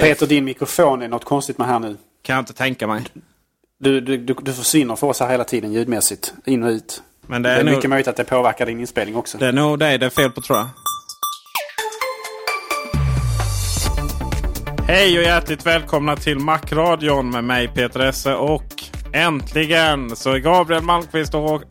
[0.00, 1.96] Peter, din mikrofon är något konstigt med här nu.
[2.22, 3.02] Kan jag inte tänka mig.
[3.78, 6.34] Du, du, du, du försvinner för oss här hela tiden ljudmässigt.
[6.46, 7.02] In och ut.
[7.26, 9.38] Men Det det är är, nog, mycket möjligt att det påverkar din inspelning också.
[9.38, 10.66] det är nog dig det är fel på tror jag.
[14.88, 18.64] Hej och hjärtligt välkomna till Macradion med mig Peter Esse och
[19.12, 21.62] äntligen så är Gabriel Malmqvist och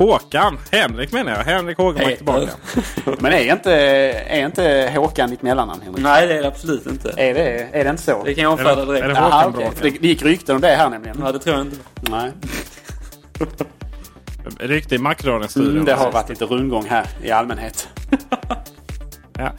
[0.00, 2.16] Håkan, Henrik menar jag, Henrik Hågemark Hej.
[2.16, 2.50] tillbaka.
[3.20, 3.72] Men är inte,
[4.28, 6.02] är inte Håkan ditt mellannamn Henrik?
[6.02, 7.14] Nej, det är det absolut inte.
[7.16, 8.22] Är det, är det inte så?
[8.24, 9.04] Det kan jag det- direkt.
[9.04, 9.52] är det Håkan.
[9.52, 9.74] Bråk?
[9.74, 11.16] För det, det gick rykten om det här nämligen.
[11.24, 11.76] Ja, det tror jag inte.
[12.10, 12.32] Nej.
[14.68, 15.70] Riktig Macradion-studio.
[15.70, 17.88] Mm, det har varit lite rundgång här i allmänhet.
[19.38, 19.50] Ja.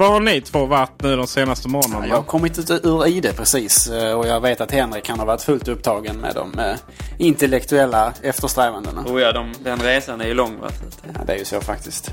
[0.00, 2.06] Var har ni två varit nu de senaste månaderna?
[2.08, 5.26] Jag har kommit ut ur ID precis eh, och jag vet att Henrik kan ha
[5.26, 6.74] varit fullt upptagen med de eh,
[7.18, 9.04] intellektuella eftersträvandena.
[9.06, 10.66] Oh ja, de, den resan är ju lång va?
[10.66, 12.10] Att- Ja, det är ju så faktiskt.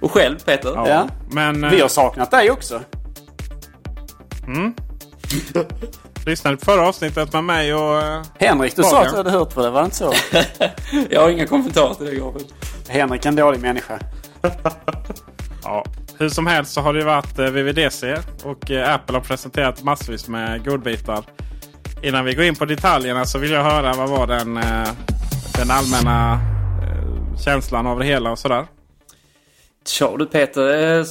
[0.00, 0.72] Och själv Peter?
[0.74, 0.88] Ja.
[0.88, 1.08] Ja.
[1.30, 2.80] Men eh, Vi har saknat dig också.
[6.26, 8.02] lyssnade på förra avsnittet med mig och...
[8.02, 9.06] eh, Henrik, du sa Fabian.
[9.06, 10.12] att du hade hört på det, var det inte så?
[11.10, 12.46] Jag har inga kommentarer till det Gabriel.
[12.88, 13.98] Henrik är en dålig människa.
[15.66, 15.84] Ja,
[16.18, 20.28] hur som helst så har det varit eh, VVDC och eh, Apple har presenterat massvis
[20.28, 21.24] med godbitar.
[22.02, 24.88] Innan vi går in på detaljerna så vill jag höra vad var den, eh,
[25.56, 26.40] den allmänna
[27.44, 28.66] känslan av det hela och sådär.
[29.86, 31.06] Tja du Peter,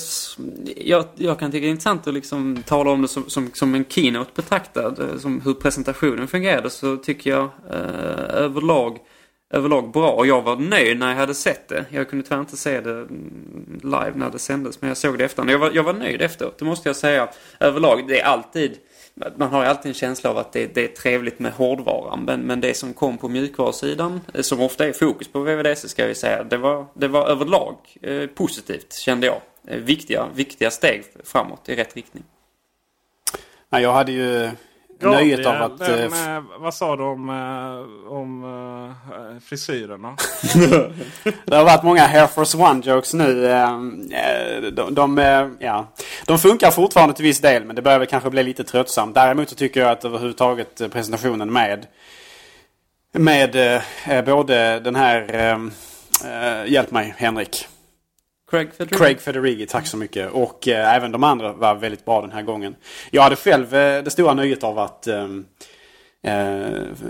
[0.77, 3.75] jag, jag kan tycka det är intressant att liksom tala om det som, som, som
[3.75, 5.19] en keynote betraktad.
[5.19, 8.97] Som hur presentationen fungerade så tycker jag eh, överlag,
[9.53, 10.11] överlag bra.
[10.11, 11.85] Och jag var nöjd när jag hade sett det.
[11.89, 13.07] Jag kunde tyvärr inte se det
[13.83, 15.51] live när det sändes men jag såg det efteråt.
[15.51, 17.29] Jag var, jag var nöjd efteråt, det måste jag säga.
[17.59, 18.77] Överlag, det är alltid
[19.35, 22.23] man har ju alltid en känsla av att det, det är trevligt med hårdvaran.
[22.25, 26.05] Men, men det som kom på mjukvarusidan, eh, som ofta är fokus på VVDC ska
[26.05, 29.41] vi säga, det var, det var överlag eh, positivt kände jag.
[29.67, 32.23] Eh, viktiga, viktiga steg framåt i rätt riktning.
[33.69, 34.51] Nej jag hade ju
[35.11, 35.79] nöjet av att...
[35.79, 40.15] den, eh, vad sa du om, eh, om eh, frisyrerna?
[41.45, 43.47] Det har varit många Hair Force One-jokes nu.
[43.47, 45.17] eh, De, de,
[45.59, 45.87] ja.
[46.25, 49.15] de funkar fortfarande till viss del men det börjar väl kanske bli lite tröttsamt.
[49.15, 51.87] Däremot så tycker jag att överhuvudtaget presentationen med
[53.11, 53.51] med
[54.25, 55.59] både den här...
[56.65, 57.67] hjälp mig Henrik.
[58.53, 58.97] Craig Federighi.
[58.97, 60.31] Craig Federighi, tack så mycket.
[60.31, 62.75] Och eh, även de andra var väldigt bra den här gången.
[63.11, 65.45] Jag hade själv eh, det stora nöjet av att ehm,
[66.23, 66.67] eh,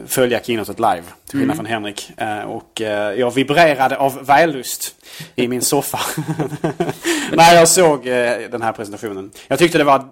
[0.08, 1.04] följa keynotet live.
[1.30, 2.12] Till skillnad från Henrik.
[2.18, 4.96] Eh, och eh, jag vibrerade av vällust
[5.36, 6.00] i min soffa.
[7.32, 9.32] När jag såg eh, den här presentationen.
[9.48, 10.04] Jag tyckte det var eh,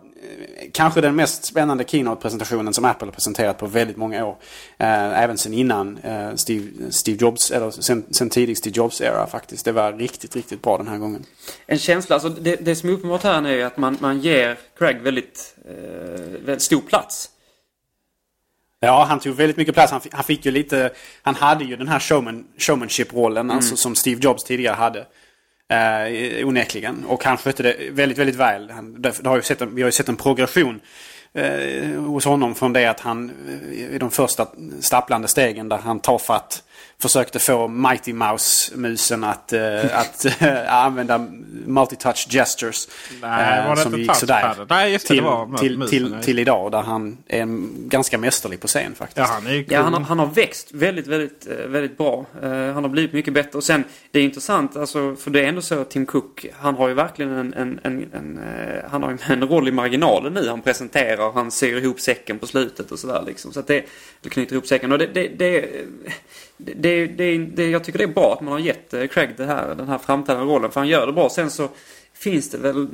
[0.73, 4.37] kanske den mest spännande keynote-presentationen som Apple har presenterat på väldigt många år.
[4.77, 9.65] Eh, även sen innan eh, Steve, Steve Jobs, eller sen, sen tidig Steve Jobs-era faktiskt.
[9.65, 11.25] Det var riktigt, riktigt bra den här gången.
[11.65, 14.57] En känsla, alltså det, det som är uppenbart här nu är att man, man ger
[14.77, 17.29] Craig väldigt, eh, väldigt stor plats.
[18.83, 19.91] Ja, han tog väldigt mycket plats.
[19.91, 20.91] Han, han fick ju lite...
[21.21, 25.05] Han hade ju den här showman, showmanship-rollen alltså, som Steve Jobs tidigare hade.
[25.71, 27.05] Eh, onekligen.
[27.05, 28.69] Och han skötte det väldigt, väldigt väl.
[28.69, 30.81] Han, det, det har ju sett en, vi har ju sett en progression
[31.33, 33.31] eh, hos honom från det att han
[33.71, 34.47] eh, i de första
[34.79, 36.63] stapplande stegen där han tar fatt
[37.01, 41.27] försökte få Mighty Mouse-musen att, eh, att eh, använda
[41.65, 42.87] multitouch gestures.
[43.21, 44.65] Nej, eh, var det som inte gick sådär.
[44.69, 47.45] Nej, just det, till, det var till, musen, till, till idag där han är
[47.87, 49.17] ganska mästerlig på scen faktiskt.
[49.17, 49.65] Ja, han är.
[49.69, 52.25] Ja, han, har- han har växt väldigt, väldigt, eh, väldigt bra.
[52.43, 53.57] Eh, han har blivit mycket bättre.
[53.57, 56.75] Och sen, det är intressant, alltså, för det är ändå så att Tim Cook, han
[56.75, 60.33] har ju verkligen en, en, en, en, eh, han har ju en roll i marginalen
[60.33, 60.47] nu.
[60.49, 63.53] Han presenterar, han syr ihop säcken på slutet och sådär liksom.
[63.53, 63.85] Så att det,
[64.29, 64.91] knyter ihop säcken.
[64.91, 65.69] Och det, det, det,
[66.65, 69.45] det, det, det, jag tycker det är bra att man har gett eh, Craig det
[69.45, 70.71] här, den här framträdande rollen.
[70.71, 71.29] För han gör det bra.
[71.29, 71.69] Sen så
[72.13, 72.87] finns det väl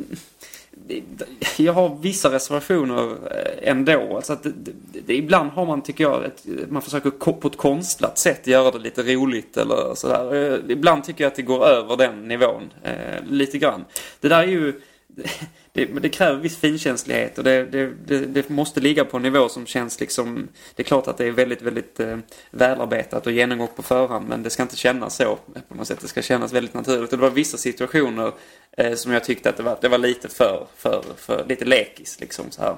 [1.58, 4.16] jag har vissa reservationer eh, ändå.
[4.16, 4.72] Alltså att det, det,
[5.06, 8.80] det, ibland har man, tycker jag, ett, man försöker på ett konstlat sätt göra det
[8.80, 10.54] lite roligt eller sådär.
[10.54, 12.74] Eh, ibland tycker jag att det går över den nivån.
[12.84, 13.86] Eh, lite grann.
[14.20, 14.82] Det där är ju...
[15.74, 19.50] Det, det kräver viss finkänslighet och det, det, det, det måste ligga på en nivå
[19.50, 20.48] som känns liksom...
[20.76, 22.18] Det är klart att det är väldigt, väldigt eh,
[22.52, 25.38] välarbetat och genomgått på förhand men det ska inte kännas så
[25.68, 26.00] på något sätt.
[26.02, 27.14] Det ska kännas väldigt naturligt.
[27.14, 28.32] Och det var vissa situationer
[28.78, 32.18] eh, som jag tyckte att det var, det var lite för, för, för lite lekis
[32.20, 32.76] liksom så här.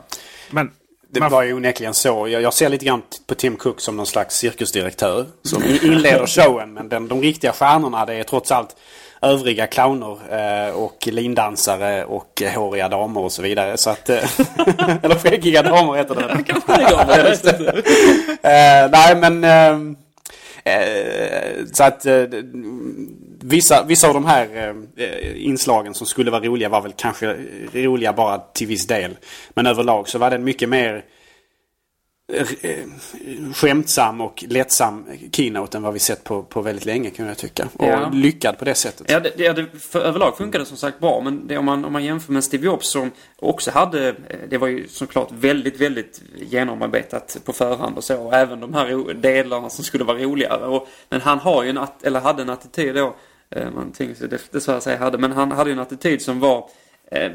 [0.52, 0.72] Men
[1.12, 2.28] Det Man- var ju onekligen så.
[2.28, 5.26] Jag, jag ser lite grann på Tim Cook som någon slags cirkusdirektör.
[5.44, 6.74] Som in- inleder showen.
[6.74, 8.76] Men den, de riktiga stjärnorna det är trots allt
[9.22, 13.78] övriga clowner eh, och lindansare och håriga damer och så vidare.
[13.78, 14.18] Så att, eh,
[15.04, 17.84] eller skäggiga damer heter det väl?
[18.42, 19.44] Eh, nej men...
[19.44, 22.06] Eh, eh, så att...
[22.06, 22.24] Eh,
[23.42, 24.76] vissa, vissa av de här
[25.36, 27.38] inslagen som skulle vara roliga var väl kanske
[27.74, 29.18] roliga bara till viss del.
[29.50, 31.04] Men överlag så var den mycket mer
[33.54, 37.70] skämtsam och lättsam keynote än vad vi sett på, på väldigt länge kan jag tycka.
[37.74, 38.10] Och Ja.
[38.14, 39.12] lyckad på det sättet.
[39.12, 41.22] Ja, det, det, det, för överlag funkar det som sagt bra.
[41.22, 44.16] Men det, om, man, om man jämför med Steve Jobs som också hade, eh,
[44.50, 48.22] det var ju såklart väldigt, väldigt genomarbetat på förhand och så.
[48.22, 50.66] Och även de här delarna som skulle vara roligare.
[50.66, 53.16] Och, men han har ju en, eller hade en attityd då,
[53.50, 55.80] eh, man tänker sig det, det så jag säga hade, men han hade ju en
[55.80, 56.70] attityd som var
[57.12, 57.32] eh,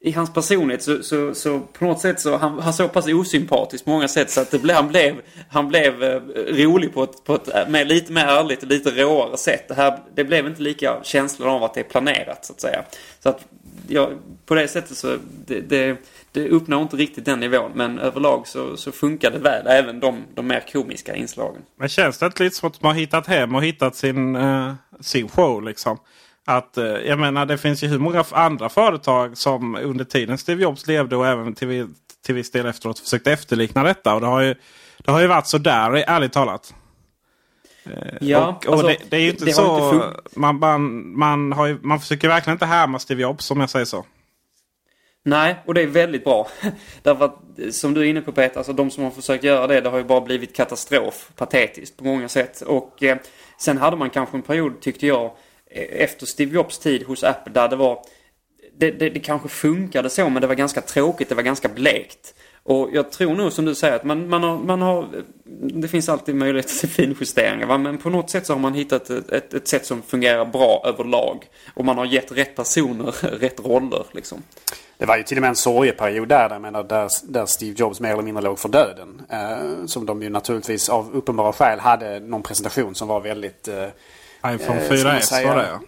[0.00, 3.84] i hans personlighet så, så, så på något sätt så han, han så pass osympatisk
[3.84, 5.14] på många sätt så att det ble, han blev,
[5.48, 8.90] han blev eh, rolig på ett, på ett eh, med, lite mer ärligt och lite
[8.90, 9.68] råare sätt.
[9.68, 12.84] Det, här, det blev inte lika känslan av att det är planerat så att säga.
[13.22, 13.46] Så att
[13.88, 14.10] ja,
[14.46, 15.16] på det sättet så
[15.46, 15.96] det, det,
[16.32, 19.66] det uppnår inte riktigt den nivån men överlag så, så funkar det väl.
[19.66, 21.62] Även de, de mer komiska inslagen.
[21.78, 24.72] Men känns det inte lite som att man har hittat hem och hittat sin, eh,
[25.00, 25.98] sin show liksom?
[26.50, 30.62] Att, eh, jag menar det finns ju hur många andra företag som under tiden Steve
[30.62, 31.88] Jobs levde och även till,
[32.26, 34.14] till viss del efteråt försökt efterlikna detta.
[34.14, 34.54] Och det har ju,
[34.98, 36.74] det har ju varit sådär ärligt talat.
[38.20, 39.94] Ja, och och alltså, det, det är ju inte så.
[39.94, 43.70] inte man, man, man, har ju, man försöker verkligen inte härma Steve Jobs om jag
[43.70, 44.04] säger så.
[45.24, 46.48] Nej, och det är väldigt bra.
[47.02, 49.80] Därför att, som du är inne på Peter, alltså de som har försökt göra det,
[49.80, 51.30] det har ju bara blivit katastrof.
[51.36, 52.60] Patetiskt på många sätt.
[52.60, 53.18] Och eh,
[53.58, 55.32] sen hade man kanske en period, tyckte jag, eh,
[55.70, 57.98] E- efter Steve Jobs tid hos Apple, där det var...
[58.78, 62.34] Det, det, det kanske funkade så, men det var ganska tråkigt, det var ganska blekt.
[62.68, 65.08] Och jag tror nog som du säger att man, man, har, man har...
[65.60, 67.78] Det finns alltid möjlighet till finjusteringar, va?
[67.78, 70.82] men på något sätt så har man hittat ett, ett, ett sätt som fungerar bra
[70.84, 71.44] överlag.
[71.74, 74.42] Och man har gett rätt personer rätt roller, liksom.
[74.98, 78.00] Det var ju till och med en sorgeperiod där, jag menar, där, där Steve Jobs
[78.00, 79.22] mer eller mindre låg för döden.
[79.30, 83.68] Eh, som de ju naturligtvis av uppenbara skäl hade någon presentation som var väldigt...
[83.68, 83.86] Eh,
[84.46, 85.48] iPhone Eh, ska man 4S säga.
[85.48, 85.80] var det ja.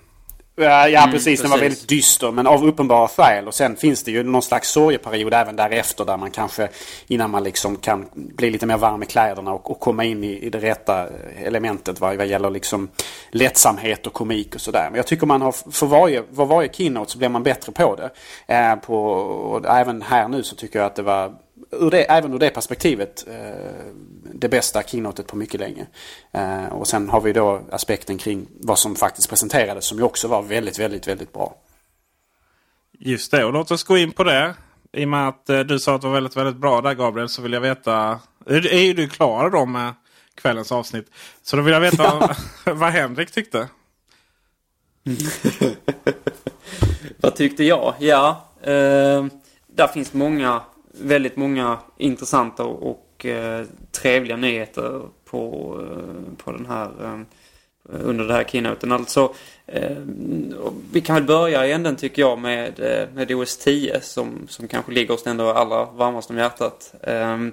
[0.57, 1.41] Ja, Mm, precis.
[1.41, 1.71] Den var precis.
[1.73, 3.47] väldigt dyster men av uppenbara skäl.
[3.49, 6.69] Och sen finns det ju någon slags sorgeperiod även därefter där man kanske
[7.07, 10.39] innan man liksom kan bli lite mer varm i kläderna och, och komma in i,
[10.39, 11.07] i det rätta
[11.45, 12.89] elementet vad, vad gäller liksom
[13.31, 14.87] lättsamhet och komik och sådär.
[14.91, 17.97] Men jag tycker man har för varje, för varje keynote så blir man bättre på
[17.97, 18.11] det.
[18.55, 21.33] Eh, på, och även här nu så tycker jag att det var
[21.71, 23.85] ur det, även ur det perspektivet eh,
[24.35, 25.87] det bästa keynotet på mycket länge.
[26.33, 30.29] Eh, och sen har vi då aspekten kring vad som faktiskt presenterades som ju också
[30.29, 31.57] var väldigt, väldigt, väldigt bra.
[32.99, 34.55] Just det, och låt oss gå in på det.
[34.93, 37.29] I och med att eh, du sa att det var väldigt, väldigt bra där Gabriel
[37.29, 38.21] så vill jag veta.
[38.47, 39.95] Är, är du klar då med
[40.35, 41.11] kvällens avsnitt?
[41.43, 42.35] Så då vill jag veta
[42.65, 43.69] vad, vad Henrik tyckte.
[47.21, 47.95] Vad tyckte jag?
[47.99, 49.27] Ja, eh,
[49.67, 50.63] där finns många,
[51.01, 57.21] väldigt många intressanta och, eh, trevliga nyheter på, eh, på den här eh,
[57.89, 58.93] under det här keynoten.
[58.93, 59.35] Alltså,
[59.67, 59.97] eh,
[60.93, 64.69] vi kan väl börja i änden tycker jag med, eh, med OS 10 som, som
[64.69, 66.95] kanske ligger oss ändå allra varmast om hjärtat.
[67.03, 67.53] Ehm,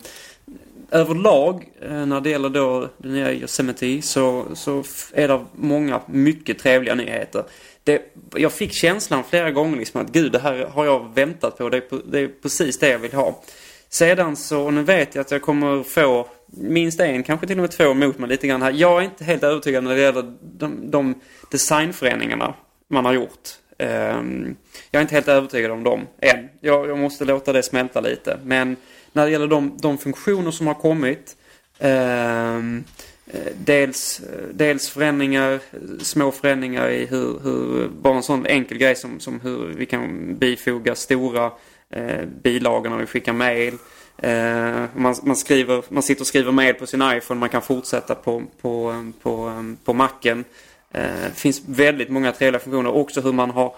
[0.91, 6.59] Överlag eh, när det gäller då det nya Yosemite så, så är det många mycket
[6.59, 7.43] trevliga nyheter.
[7.83, 8.01] Det,
[8.35, 11.69] jag fick känslan flera gånger liksom att gud det här har jag väntat på.
[11.69, 13.43] Det är, det är precis det jag vill ha.
[13.89, 17.61] Sedan så, och nu vet jag att jag kommer få minst en, kanske till och
[17.61, 18.71] med två emot mig lite grann här.
[18.71, 22.53] Jag är inte helt övertygad när det gäller de, de designförändringarna
[22.87, 23.49] man har gjort.
[23.79, 24.55] Um,
[24.91, 26.49] jag är inte helt övertygad om dem än.
[26.61, 28.39] Jag, jag måste låta det smälta lite.
[28.43, 28.75] Men
[29.17, 31.35] när det gäller de, de funktioner som har kommit.
[31.79, 32.83] Ehm,
[33.27, 34.21] eh, dels,
[34.53, 35.59] dels förändringar,
[36.03, 40.35] små förändringar i hur, hur bara en sån enkel grej som, som hur vi kan
[40.37, 41.51] bifoga stora
[41.89, 43.73] eh, bilagor när vi skickar mail.
[44.17, 48.15] Eh, man, man, skriver, man sitter och skriver mail på sin iPhone, man kan fortsätta
[48.15, 50.39] på, på, eh, på, eh, på Macen.
[50.39, 50.45] Eh,
[50.91, 52.95] det finns väldigt många trevliga funktioner.
[52.95, 53.75] Också hur man har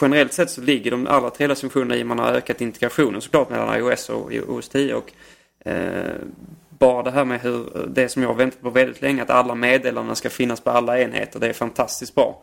[0.00, 3.50] Generellt sett så ligger de allra trevligaste funktionerna i att man har ökat integrationen såklart
[3.50, 4.94] mellan iOS och OS 10.
[4.94, 5.12] Och,
[5.68, 6.14] eh,
[6.68, 9.54] bara det här med hur, det som jag har väntat på väldigt länge, att alla
[9.54, 11.40] meddelanden ska finnas på alla enheter.
[11.40, 12.42] Det är fantastiskt bra.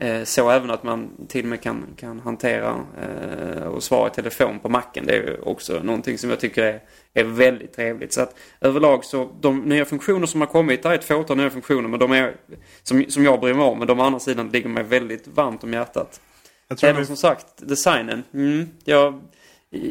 [0.00, 4.10] Eh, så även att man till och med kan, kan hantera eh, och svara i
[4.10, 5.06] telefon på macken.
[5.06, 6.80] Det är också någonting som jag tycker är,
[7.14, 8.12] är väldigt trevligt.
[8.12, 11.50] Så att överlag så de nya funktioner som har kommit, det är ett fåtal nya
[11.50, 12.36] funktioner men de är
[12.82, 13.78] som, som jag bryr mig om.
[13.78, 16.20] Men de andra sidan ligger mig väldigt varmt om hjärtat.
[16.68, 18.22] Jag tror Även vi, som sagt, designen.
[18.34, 19.20] Mm, jag,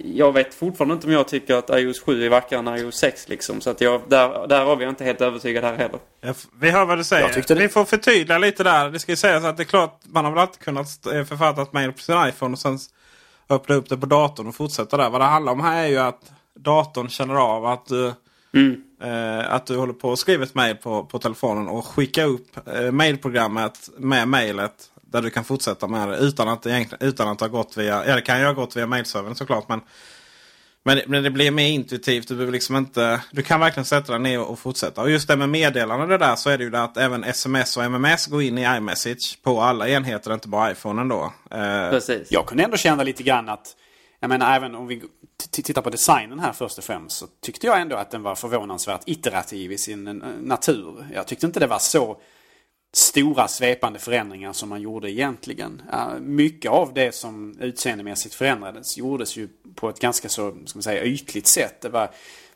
[0.04, 3.30] jag vet fortfarande inte om jag tycker att iOS 7 är vackrare än iOS 6
[3.30, 3.62] liksom.
[3.62, 6.00] Så att jag, där, där har vi inte helt övertygad här heller.
[6.22, 7.56] jag, vi hör vad du Jag säger.
[7.56, 8.90] Vi får förtydliga lite där.
[8.90, 11.62] Det ska ju sägas att det är klart man har väl alltid kunnat eh, författa
[11.62, 12.80] ett mail på sin iPhone och sen
[13.50, 15.10] öppna upp det på datorn och fortsätta där.
[15.10, 18.14] Vad det handlar om här är ju att datorn känner av att du,
[18.54, 18.84] Mm.
[19.02, 22.68] Eh, att du håller på och skriver ett mail på, på telefonen och skickar upp
[22.68, 24.92] eh, mailprogrammet med mailet.
[25.12, 26.68] Där du kan fortsätta med det utan att,
[27.00, 29.70] utan att ha gått via, ja det kan ju ha gått via mailservern såklart.
[29.70, 29.82] Men,
[30.84, 32.28] men, men det blir mer intuitivt.
[32.28, 35.02] Du, behöver liksom inte, du kan verkligen sätta dig ner och fortsätta.
[35.02, 37.78] Och just det med meddelande det där så är det ju det att även sms
[37.78, 41.34] och mms går in i iMessage på alla enheter, inte bara iPhonen då.
[41.52, 42.32] Eh, Precis.
[42.32, 43.76] Jag kunde ändå känna lite grann att
[44.20, 45.02] jag menar även om vi
[45.52, 49.02] tittar på designen här först och främst så tyckte jag ändå att den var förvånansvärt
[49.06, 50.04] iterativ i sin
[50.42, 51.08] natur.
[51.14, 52.18] Jag tyckte inte det var så
[52.94, 55.82] stora svepande förändringar som man gjorde egentligen.
[56.22, 61.04] Mycket av det som utseendemässigt förändrades gjordes ju på ett ganska så, ska man säga,
[61.04, 61.82] ytligt sätt.
[61.82, 62.10] Det var,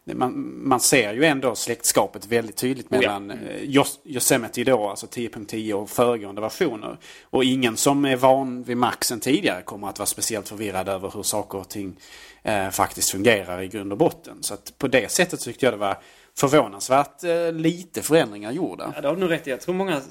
[0.03, 3.85] man, man ser ju ändå släktskapet väldigt tydligt mellan oh ja.
[4.05, 6.97] Yosemite då, alltså 10.10 och föregående versioner.
[7.23, 11.23] Och ingen som är van vid Maxen tidigare kommer att vara speciellt förvirrad över hur
[11.23, 11.95] saker och ting
[12.43, 14.37] eh, faktiskt fungerar i grund och botten.
[14.41, 15.97] Så att på det sättet tyckte jag det var
[16.37, 18.91] förvånansvärt eh, lite förändringar gjorda.
[18.95, 19.49] Ja, det har du nog rätt i.
[19.49, 20.01] Jag tror många eh,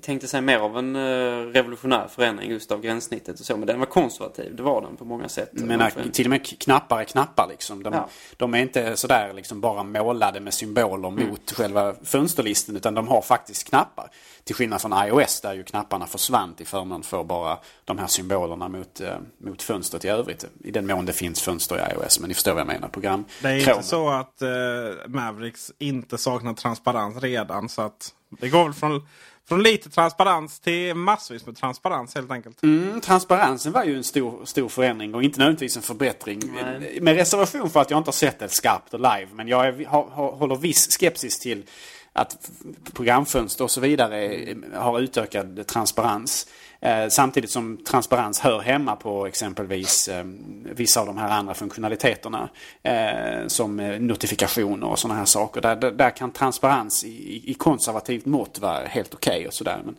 [0.00, 1.00] tänkte sig mer av en eh,
[1.52, 3.56] revolutionär förändring just av gränssnittet och så.
[3.56, 4.56] Men den var konservativ.
[4.56, 5.50] Det var den på många sätt.
[5.52, 7.82] Men till och med knappar är knappar liksom.
[7.82, 8.08] De, ja.
[8.36, 11.28] de är inte sådär liksom bara målade med symboler mm.
[11.28, 14.10] mot själva fönsterlisten utan de har faktiskt knappar.
[14.44, 18.68] Till skillnad från iOS där ju knapparna försvann till förmån för bara de här symbolerna
[18.68, 20.44] mot, eh, mot fönstret i övrigt.
[20.64, 22.20] I den mån det finns fönster i iOS.
[22.20, 22.88] Men ni förstår vad jag menar.
[22.88, 23.24] Program.
[23.42, 24.48] Det är inte så att eh,
[25.44, 27.68] Mavericks inte saknar transparens redan.
[27.68, 29.06] Så att det går väl från
[29.48, 32.62] från lite transparens till massvis med transparens helt enkelt.
[32.62, 36.40] Mm, transparensen var ju en stor, stor förändring och inte nödvändigtvis en förbättring.
[36.62, 36.98] Nej.
[37.00, 39.28] Med reservation för att jag inte har sett det skarpt och live.
[39.32, 41.62] Men jag är, har, håller viss skepsis till
[42.16, 42.50] att
[42.92, 46.46] programfönster och så vidare har utökad transparens.
[46.84, 52.48] Eh, samtidigt som transparens hör hemma på exempelvis ehm, vissa av de här andra funktionaliteterna.
[52.82, 55.60] Eh, som eh, notifikationer och sådana här saker.
[55.60, 59.80] Där, där, där kan transparens i, i, konservativt mått vara helt okej okay och sådär.
[59.84, 59.96] Men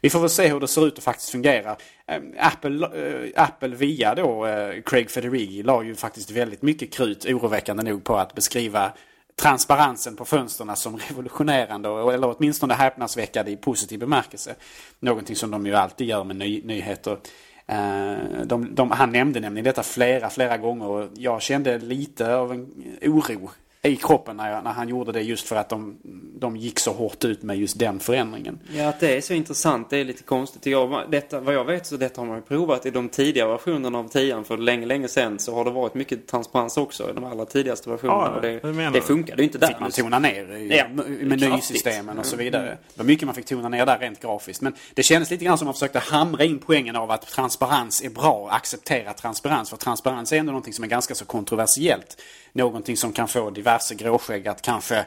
[0.00, 1.76] vi får väl se hur det ser ut och faktiskt fungerar.
[2.06, 2.88] Ehm, Apple,
[3.36, 4.46] Apple via då
[4.86, 8.92] Craig Federighi la ju faktiskt väldigt mycket krut, oroväckande nog, på att beskriva
[9.38, 14.54] transparensen på fönstren som revolutionerande eller åtminstone häpnadsväckande i positiv bemärkelse.
[15.00, 17.18] Någonting som de ju alltid gör med ny, nyheter.
[17.66, 22.52] Eh, de, de, han nämnde nämligen detta flera, flera gånger och jag kände lite av
[22.52, 22.66] en
[23.02, 23.50] oro
[23.82, 25.98] i kroppen när, jag, när han gjorde det just för att de,
[26.40, 28.58] de gick så hårt ut med just den förändringen.
[28.72, 29.90] Ja, att det är så intressant.
[29.90, 30.66] Det är lite konstigt.
[30.66, 34.08] Jag, detta, vad jag vet så detta har man provat i de tidiga versionerna av
[34.08, 37.44] 10 för länge, länge sedan så har det varit mycket transparens också i de allra
[37.44, 38.32] tidigaste versionerna.
[38.34, 39.66] Ja, det, det, det funkade ju inte där.
[39.66, 40.88] Fick man tona ner i ja,
[41.22, 42.66] menysystemen och så vidare.
[42.66, 42.78] Mm.
[42.94, 44.62] Det var mycket man fick tona ner där rent grafiskt.
[44.62, 48.02] Men det kändes lite grann som att man försökte hamra in poängen av att transparens
[48.04, 48.48] är bra.
[48.50, 49.70] Acceptera transparens.
[49.70, 52.22] För transparens är ändå någonting som är ganska så kontroversiellt
[52.58, 55.06] någonting som kan få diverse gråskägg att kanske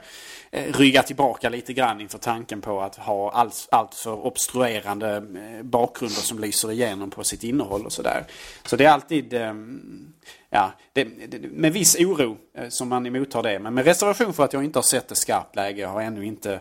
[0.52, 5.64] eh, rygga tillbaka lite grann inför tanken på att ha allt, allt för obstruerande eh,
[5.64, 8.26] bakgrunder som lyser igenom på sitt innehåll och sådär.
[8.66, 10.14] Så det är alltid ehm,
[10.50, 13.60] ja, det, det, med viss oro eh, som man emottar det.
[13.60, 15.82] Men med reservation för att jag inte har sett det skarpt läge.
[15.82, 16.60] Jag har ännu inte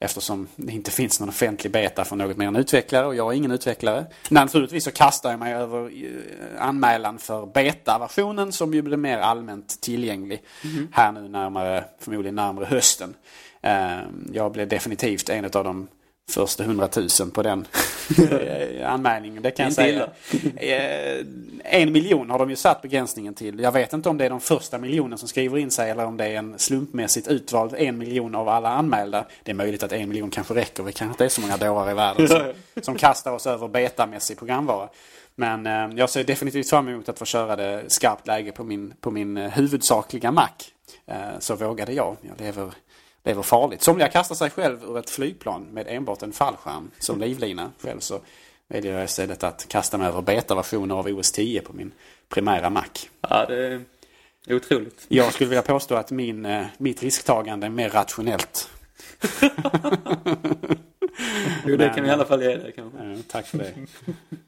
[0.00, 3.36] Eftersom det inte finns någon offentlig beta för något mer än utvecklare och jag är
[3.36, 4.06] ingen utvecklare.
[4.30, 9.80] Naturligtvis så kastar jag mig över eh, anmälan för beta-versionen som ju blir mer allmänt
[9.80, 10.88] tillgänglig mm.
[10.92, 13.14] här nu närmare, förmodligen närmare hösten.
[13.60, 13.98] Eh,
[14.32, 15.88] jag blev definitivt en av de
[16.28, 17.66] första hundratusen på den
[18.84, 19.42] anmälningen.
[19.42, 20.08] Det kan jag säga.
[20.56, 21.24] Eh,
[21.64, 23.60] en miljon har de ju satt begränsningen till.
[23.60, 26.16] Jag vet inte om det är de första miljonen som skriver in sig eller om
[26.16, 29.24] det är en slumpmässigt utvald en miljon av alla anmälda.
[29.42, 30.82] Det är möjligt att en miljon kanske räcker.
[30.82, 34.38] Vi kanske inte är så många dårar i världen som, som kastar oss över betamässig
[34.38, 34.88] programvara.
[35.34, 38.94] Men eh, jag ser definitivt fram emot att få köra det skarpt läge på min,
[39.00, 40.48] på min eh, huvudsakliga Mac.
[41.06, 42.16] Eh, så vågade jag.
[42.22, 42.70] Jag lever
[43.28, 43.82] lever farligt.
[43.82, 47.72] Somliga kastar sig själv ur ett flygplan med enbart en fallskärm som livlina.
[47.82, 48.20] Själv så
[48.68, 51.92] väljer jag istället att kasta mig över betaversioner av OS 10 på min
[52.28, 52.84] primära Mac.
[53.20, 53.80] Ja, det
[54.46, 55.06] är otroligt.
[55.08, 58.70] Jag skulle vilja påstå att min, eh, mitt risktagande är mer rationellt.
[61.66, 63.04] jo, det kan vi i alla fall ge dig kanske.
[63.04, 63.74] Ja, tack för det.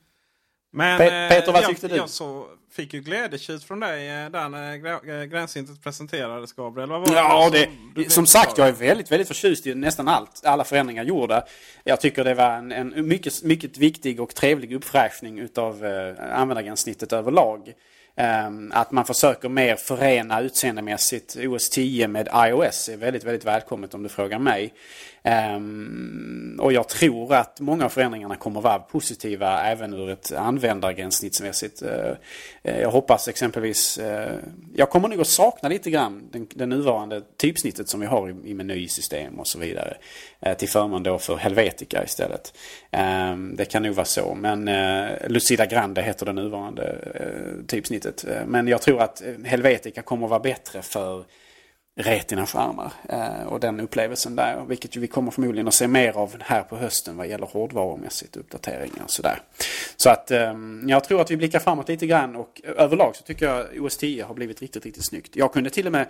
[0.71, 1.97] Men Peter, vad eh, tyckte jag, du?
[1.97, 6.89] Jag så, fick ju glädjetjut från dig eh, där när Gränsintet presenterades Gabriel.
[6.89, 10.45] Vad var ja, det, som, som sagt jag är väldigt, väldigt förtjust i nästan allt.
[10.45, 11.45] Alla förändringar gjorda.
[11.85, 17.13] Jag tycker det var en, en mycket, mycket viktig och trevlig uppfräschning utav eh, användargränssnittet
[17.13, 17.73] överlag.
[18.47, 23.95] Um, att man försöker mer förena utseendemässigt OS 10 med iOS är väldigt, väldigt välkommet
[23.95, 24.75] om du frågar mig.
[25.25, 31.83] Um, och jag tror att många av förändringarna kommer vara positiva även ur ett användargränssnittsmässigt.
[31.83, 32.13] Uh,
[32.63, 34.37] jag hoppas exempelvis, uh,
[34.75, 38.51] jag kommer nog att sakna lite grann den, den nuvarande typsnittet som vi har i,
[38.51, 39.97] i menysystem och så vidare.
[40.47, 42.55] Uh, till förmån då för Helvetica istället.
[42.91, 44.35] Um, det kan nog vara så.
[44.35, 44.71] Men
[45.27, 46.97] Lucida Grande heter det nuvarande
[47.67, 48.25] typsnittet.
[48.47, 51.25] men jag tror att Helvetica kommer att vara bättre för
[52.03, 54.65] Retina-skärmar eh, och den upplevelsen där.
[54.69, 58.37] Vilket ju vi kommer förmodligen att se mer av här på hösten vad gäller hårdvarumässigt
[58.37, 59.39] uppdateringar och sådär.
[59.97, 63.23] Så att ehm, jag tror att vi blickar framåt lite grann och eh, överlag så
[63.23, 65.37] tycker jag OS 10 har blivit riktigt, riktigt snyggt.
[65.37, 66.07] Jag kunde till och med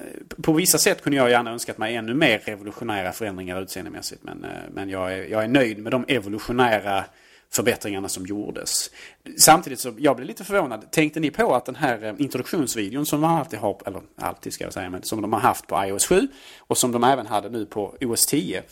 [0.00, 4.22] eh, på vissa sätt kunde jag gärna önskat mig ännu mer revolutionära förändringar utseendemässigt.
[4.22, 7.04] Men, men jag, är, jag är nöjd med de evolutionära
[7.50, 8.90] förbättringarna som gjordes.
[9.38, 10.90] Samtidigt så jag blev lite förvånad.
[10.90, 14.64] Tänkte ni på att den här eh, introduktionsvideon som de alltid har, eller alltid ska
[14.64, 17.48] jag säga, men som de har haft på iOS 7 och som de även hade
[17.48, 18.58] nu på OS 10.
[18.58, 18.62] Eh,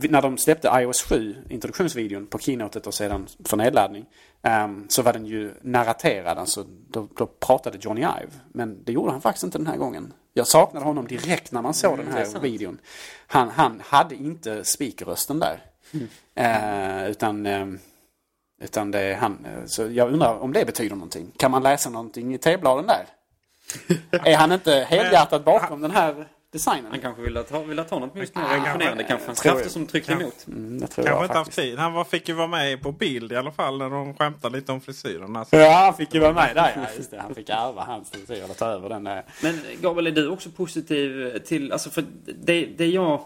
[0.00, 4.06] när de släppte iOS 7, introduktionsvideon på keynotet och sedan för nedladdning.
[4.42, 8.32] Eh, så var den ju narraterad, alltså då, då, pratade Johnny Ive.
[8.52, 10.12] Men det gjorde han faktiskt inte den här gången.
[10.34, 12.78] Jag saknade honom direkt när man såg mm, den här videon.
[13.26, 15.62] Han, han hade inte speakerrösten där.
[15.92, 16.08] Mm.
[16.34, 17.78] Eh, utan ehm,
[18.60, 19.46] utan det är han.
[19.66, 21.32] Så jag undrar om det betyder någonting.
[21.36, 23.06] Kan man läsa någonting i T-bladen där?
[24.24, 26.90] är han inte helhjärtat bakom den här designen?
[26.90, 29.04] Han kanske vill ta, vill ta något just mer revolutionerande.
[29.04, 30.46] Kanske hans krafter som trycker emot.
[30.46, 31.78] Mm, jag tror kanske inte haft tid.
[31.78, 34.72] Han var, fick ju vara med på bild i alla fall när de skämtade lite
[34.72, 35.36] om frisyren.
[35.36, 35.56] Alltså.
[35.56, 36.72] Ja, han fick ju vara med där.
[36.76, 37.20] Ja, just det.
[37.20, 39.04] Han fick ärva hans frisyr eller ta över den.
[39.04, 39.24] Där.
[39.42, 43.20] Men Gabriel, är du också positiv till, alltså för det, det jag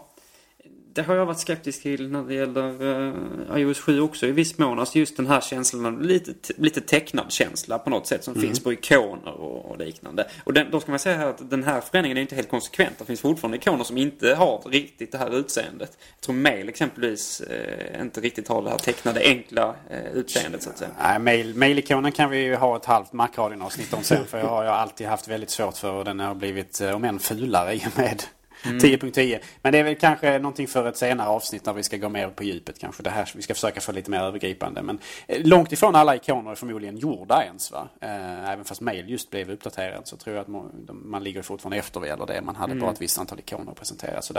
[0.93, 4.57] det har jag varit skeptisk till när det gäller uh, iOS 7 också i viss
[4.57, 4.79] mån.
[4.79, 8.47] Alltså just den här känslan, lite, lite tecknad känsla på något sätt som mm.
[8.47, 10.27] finns på ikoner och, och liknande.
[10.43, 12.99] Och den, då ska man säga här att den här förändringen är inte helt konsekvent.
[12.99, 15.97] Det finns fortfarande ikoner som inte har riktigt det här utseendet.
[16.15, 20.69] Jag tror mail exempelvis uh, inte riktigt har det här tecknade enkla uh, utseendet så
[20.69, 20.91] att säga.
[21.01, 24.25] Nej, mail, mail-ikonen kan vi ju ha ett halvt Macradion-avsnitt om sen.
[24.25, 27.19] för jag har ju alltid haft väldigt svårt för och den har blivit, om än
[27.19, 28.23] fulare i och med
[28.65, 28.79] Mm.
[28.79, 29.39] 10.10.
[29.61, 32.27] Men det är väl kanske någonting för ett senare avsnitt när vi ska gå mer
[32.27, 33.03] på djupet kanske.
[33.03, 34.81] Det här, vi ska försöka få lite mer övergripande.
[34.81, 37.87] Men eh, långt ifrån alla ikoner är förmodligen gjorda ens va.
[38.01, 40.47] Eh, även fast mail just blev uppdaterad så tror jag att
[40.87, 42.41] man, ligger fortfarande efter vad gäller det.
[42.41, 42.81] Man hade mm.
[42.81, 44.21] bara ett visst antal ikoner att presentera.
[44.21, 44.33] Så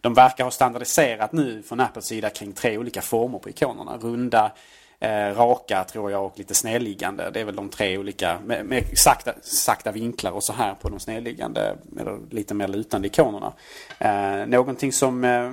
[0.00, 3.96] De verkar ha standardiserat nu från Apples sida kring tre olika former på ikonerna.
[3.96, 4.52] Runda,
[5.00, 7.30] eh, raka tror jag och lite snedliggande.
[7.30, 10.88] Det är väl de tre olika med, med sakta, sakta vinklar och så här på
[10.88, 13.52] de snedliggande eller lite mer lutande ikonerna.
[13.98, 15.44] Eh, någonting som eh,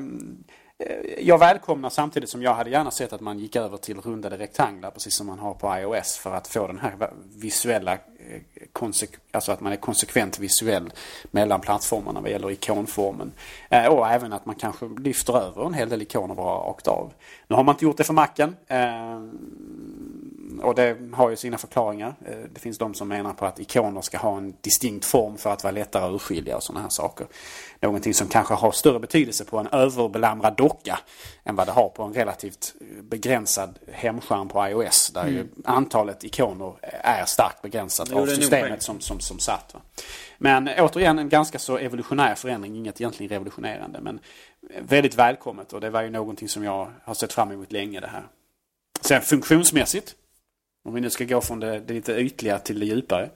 [0.87, 4.37] eh, jag välkomnar samtidigt som jag hade gärna sett att man gick över till rundade
[4.37, 7.97] rektanglar precis som man har på iOS för att få den här visuella,
[9.31, 10.93] alltså att man är konsekvent visuell
[11.31, 13.31] mellan plattformarna vad gäller ikonformen.
[13.69, 17.13] Eh, och även att man kanske lyfter över en hel del ikoner bara rakt av.
[17.47, 18.55] Nu har man inte gjort det för macken.
[18.67, 19.21] Eh,
[20.59, 22.15] och det har ju sina förklaringar.
[22.25, 25.49] Eh, det finns de som menar på att ikoner ska ha en distinkt form för
[25.49, 27.27] att vara lättare att urskilja och sådana här saker.
[27.79, 30.99] Någonting som kanske har större betydelse på en överbelamrad docka
[31.43, 35.11] än vad det har på en relativt begränsad hemskärm på iOS.
[35.13, 35.33] Där mm.
[35.35, 39.73] ju antalet ikoner är starkt begränsat av systemet som, som, som satt.
[39.73, 39.79] Va?
[40.37, 44.01] Men återigen en ganska så evolutionär förändring, inget egentligen revolutionerande.
[44.01, 44.19] Men
[44.79, 48.07] väldigt välkommet och det var ju någonting som jag har sett fram emot länge det
[48.07, 48.27] här.
[49.01, 50.15] Sen funktionsmässigt
[50.87, 53.29] om vi nu ska gå från det, det lite ytliga till det djupare.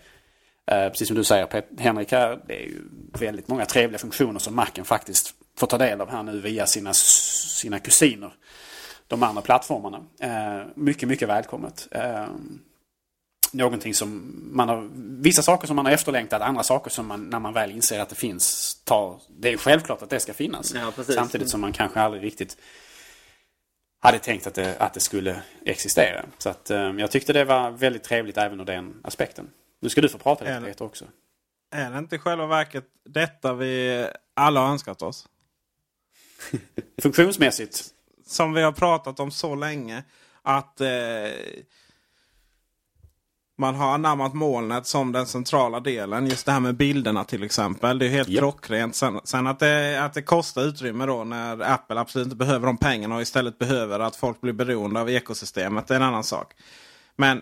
[0.66, 2.82] Eh, precis som du säger Henrik här, det är ju
[3.20, 6.94] väldigt många trevliga funktioner som Macen faktiskt får ta del av här nu via sina,
[6.94, 8.34] sina kusiner.
[9.08, 10.04] De andra plattformarna.
[10.20, 11.88] Eh, mycket, mycket välkommet.
[11.92, 12.28] Eh,
[13.52, 14.90] någonting som man har,
[15.22, 18.10] vissa saker som man har efterlängtat, andra saker som man när man väl inser att
[18.10, 20.74] det finns, tar, det är självklart att det ska finnas.
[20.74, 22.58] Ja, Samtidigt som man kanske aldrig riktigt
[24.02, 26.26] hade tänkt att det, att det skulle existera.
[26.38, 29.50] Så att, um, jag tyckte det var väldigt trevligt även ur den aspekten.
[29.82, 31.06] Nu ska du få prata lite Peter också.
[31.72, 35.28] Är det inte i själva verket detta vi alla har önskat oss?
[37.02, 37.86] Funktionsmässigt?
[38.26, 40.04] Som vi har pratat om så länge.
[40.42, 40.88] Att eh,
[43.62, 46.28] man har anammat molnet som den centrala delen.
[46.28, 48.00] Just det här med bilderna till exempel.
[48.00, 48.39] Det är helt yep.
[48.39, 48.95] klockrent.
[48.95, 52.78] Sen, sen, att, det, att det kostar utrymme då när Apple absolut inte behöver de
[52.78, 55.88] pengarna och istället behöver att folk blir beroende av ekosystemet.
[55.88, 56.54] Det är en annan sak.
[57.15, 57.41] Men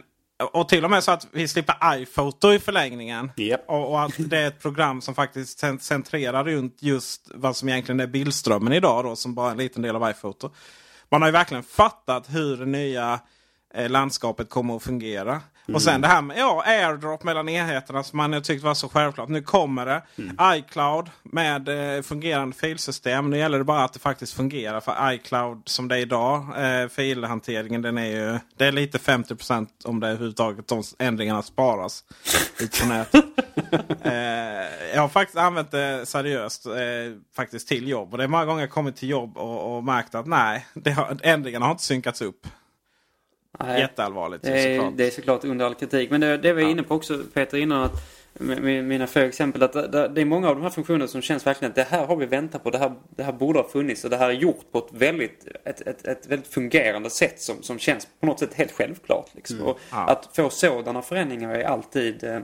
[0.54, 3.32] och till och med så att vi slipper iPhoto i förlängningen.
[3.38, 3.64] Yep.
[3.68, 8.00] Och, och, att det är ett program som faktiskt centrerar runt just vad som egentligen
[8.00, 9.04] är bildströmmen idag.
[9.04, 10.50] Då, som bara är en liten del av iPhoto.
[11.10, 13.20] Man har ju verkligen fattat hur det nya
[13.74, 15.42] eh, landskapet kommer att fungera.
[15.74, 19.30] Och sen det här med ja, airdrop mellan enheterna som man tyckte var så självklart.
[19.30, 20.02] Nu kommer det.
[20.18, 20.38] Mm.
[20.58, 23.30] iCloud med eh, fungerande filsystem.
[23.30, 24.80] Nu gäller det bara att det faktiskt fungerar.
[24.80, 28.40] För iCloud som det är idag, eh, filhanteringen den är ju...
[28.58, 32.04] Det är lite 50% om det överhuvudtaget de ändringarna sparas
[32.60, 33.26] ut på nätet.
[34.02, 34.14] eh,
[34.94, 36.74] jag har faktiskt använt det seriöst eh,
[37.36, 38.12] faktiskt till jobb.
[38.12, 41.18] Och det är många gånger jag kommit till jobb och, och märkt att nej, har,
[41.24, 42.48] ändringarna har inte synkats upp.
[43.64, 43.80] Nej.
[43.80, 44.94] Jätteallvarligt Det är, såklart.
[44.98, 46.10] det är såklart under all kritik.
[46.10, 47.84] Men det, det var jag inne på också Peter innan.
[47.84, 47.92] Att,
[48.34, 49.64] med, mina få exempel.
[49.64, 52.16] Att det, är många av de här funktionerna som känns verkligen att det här har
[52.16, 52.70] vi väntat på.
[52.70, 54.04] Det här, det här borde ha funnits.
[54.04, 57.64] Och det här är gjort på ett väldigt, ett, ett, ett väldigt fungerande sätt som,
[57.64, 59.30] som känns på något sätt helt självklart.
[59.36, 59.62] Liksom.
[59.62, 59.98] Och Ja.
[60.08, 62.40] Att få sådana förändringar är alltid, eh,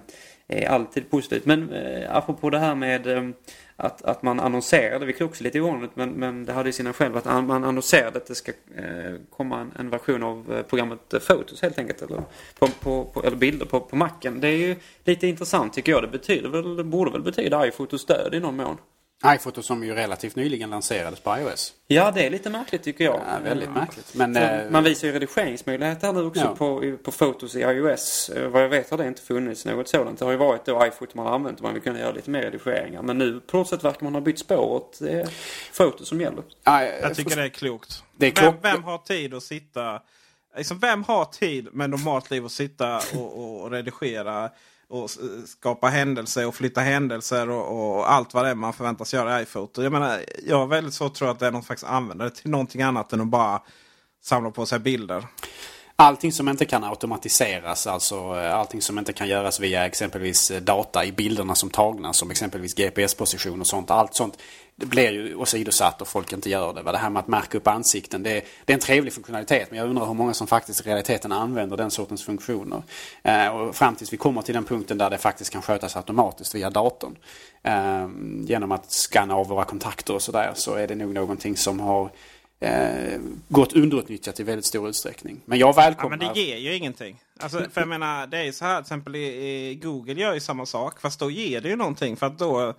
[0.48, 1.46] är alltid positivt.
[1.46, 3.30] Men eh, apropå det här med eh,
[3.76, 6.94] att, att man annonserade, vilket också är lite ovanligt, men, men det hade ju sina
[6.94, 10.62] skäl att an- man annonserade att det ska eh, komma en, en version av eh,
[10.62, 12.02] programmet Photos helt enkelt.
[12.02, 12.22] Eller,
[12.60, 14.40] på, på, på, eller bilder på, på macken.
[14.42, 16.04] Det är ju lite intressant tycker jag.
[16.04, 18.78] Det betyder väl, det borde väl betyda iPhoto-stöd i någon mån
[19.34, 21.74] iPhoto som ju relativt nyligen lanserades på iOS.
[21.88, 23.22] Ja, det är lite märkligt tycker jag.
[23.28, 24.14] Ja, väldigt Eh, märkligt.
[24.16, 26.56] Men, eh, Man visar ju redigeringsmöjligheter nu också Ja.
[26.56, 28.30] på, på fotos i iOS.
[28.30, 30.20] Eh, Vad jag vet har det inte funnits något sådant.
[30.20, 32.30] Det har ju varit då iPhoto man har använt och man vill kunna göra lite
[32.30, 33.02] mer redigeringar.
[33.02, 35.30] Men nu på något sätt verkar man ha bytt spår åt är
[35.72, 36.44] foto som gäller.
[36.64, 38.04] ja, Jag tycker det är klokt.
[38.18, 38.66] Det är vem, klokt.
[38.66, 40.02] vem har tid att sitta...
[40.58, 44.50] Liksom, vem har tid med normalt liv att sitta och, och redigera
[44.90, 45.10] och
[45.46, 49.44] skapa händelser och flytta händelser och, och allt vad det är man förväntas göra i
[49.44, 49.84] iPhoto.
[49.84, 52.26] Jag menar, jag har väldigt svårt att tro att det är någon som faktiskt använder
[52.26, 53.62] det till någonting annat än att bara
[54.24, 55.28] samla på sig bilder.
[55.98, 60.62] Allting som inte kan automatiseras, alltså eh, allting som inte kan göras via exempelvis eh,
[60.62, 63.92] data i bilderna som tagna som exempelvis GPS-position och sånt.
[63.92, 64.38] Allt sånt
[64.78, 66.82] det blir ju åsidosatt och folk inte gör det.
[66.82, 66.92] Va?
[66.92, 69.80] Det här med att märka upp ansikten, det är, det är en trevlig funktionalitet men
[69.80, 72.84] jag undrar hur många som faktiskt i realiteten använder den sortens funktioner.
[73.24, 76.56] Eh, och fram tills vi kommer till den punkten där det faktiskt kan skötas automatiskt
[76.56, 77.16] via datorn.
[77.64, 78.10] Eh,
[78.46, 82.10] genom att scanna av våra kontakter och sådär så är det nog någonting som har
[82.60, 85.42] eh, gått underutnyttjat i väldigt stor utsträckning.
[85.46, 86.18] Men jag Ja, välkomnar...
[86.18, 87.18] men det ger ju ingenting.
[87.40, 90.34] Alltså, för jag menar, det är ju så här till exempel i, i Google gör
[90.34, 91.02] ju samma sak.
[91.02, 92.18] Fast då ger det ju någonting.
[92.18, 92.74] För att då,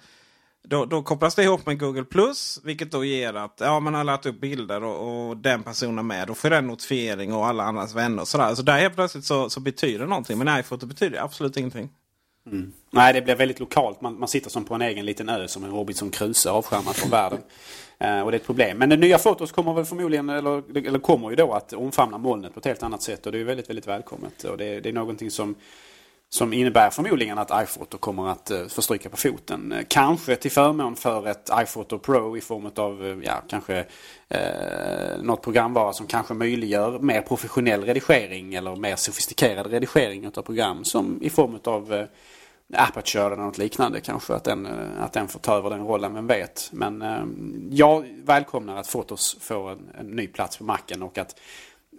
[0.69, 2.61] då, då kopplas det ihop med Google Plus.
[2.65, 6.03] Vilket då ger att ja, man har lagt upp bilder och, och den personen är
[6.03, 6.27] med.
[6.27, 8.23] Då får den notifiering och alla andras vänner.
[8.23, 8.55] Och sådär.
[8.55, 10.39] Så där helt plötsligt så, så betyder det någonting.
[10.39, 11.89] Men iPhoto betyder absolut ingenting.
[12.47, 12.73] Mm.
[12.91, 14.01] Nej, det blir väldigt lokalt.
[14.01, 17.11] Man, man sitter som på en egen liten ö som en Robinson Crusoe avskärmad från
[17.11, 17.39] världen.
[17.99, 18.79] Eh, och det är ett problem.
[18.79, 22.55] Men det nya Fotos kommer väl förmodligen, eller, eller kommer ju då att omfamna molnet
[22.55, 23.27] på ett helt annat sätt.
[23.27, 24.45] Och det är väldigt, väldigt välkommet.
[24.45, 25.55] Och det, det är någonting som,
[26.29, 29.73] som innebär förmodligen att iPhoto kommer att eh, få stryka på foten.
[29.73, 33.85] Eh, kanske till förmån för ett iPhoto Pro i form av, eh, ja, kanske
[34.29, 40.85] eh, något programvara som kanske möjliggör mer professionell redigering eller mer sofistikerad redigering av program
[40.85, 42.07] som i form av eh,
[42.73, 44.35] Aperture eller något liknande kanske.
[44.35, 44.67] Att den,
[44.99, 46.71] att den får ta över den rollen, vem vet.
[46.73, 47.25] Men eh,
[47.71, 51.41] jag välkomnar att Fotos får en, en ny plats på macken och att,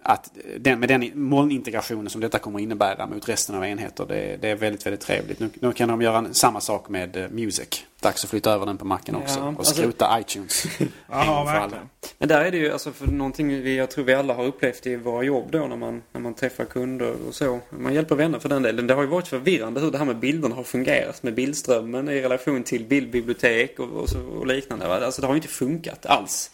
[0.02, 4.48] att den, med den molnintegrationen som detta kommer innebära mot resten av enheter, det, det
[4.48, 5.40] är väldigt, väldigt trevligt.
[5.40, 7.84] Nu, nu kan de göra samma sak med eh, Music.
[8.00, 10.64] Dags att flytta över den på macken också Ja, och alltså- skrota iTunes.
[11.10, 11.88] Ja, verkligen.
[12.18, 14.86] Men där är det ju alltså för någonting vi, jag tror vi alla har upplevt
[14.86, 17.60] i våra jobb då när man, när man träffar kunder och så.
[17.70, 18.86] Man hjälper vänner för den delen.
[18.86, 22.20] Det har ju varit förvirrande hur det här med bilderna har fungerat med bildströmmen i
[22.20, 24.86] relation till bildbibliotek och, och, så, och liknande.
[25.06, 26.50] Alltså det har ju inte funkat alls.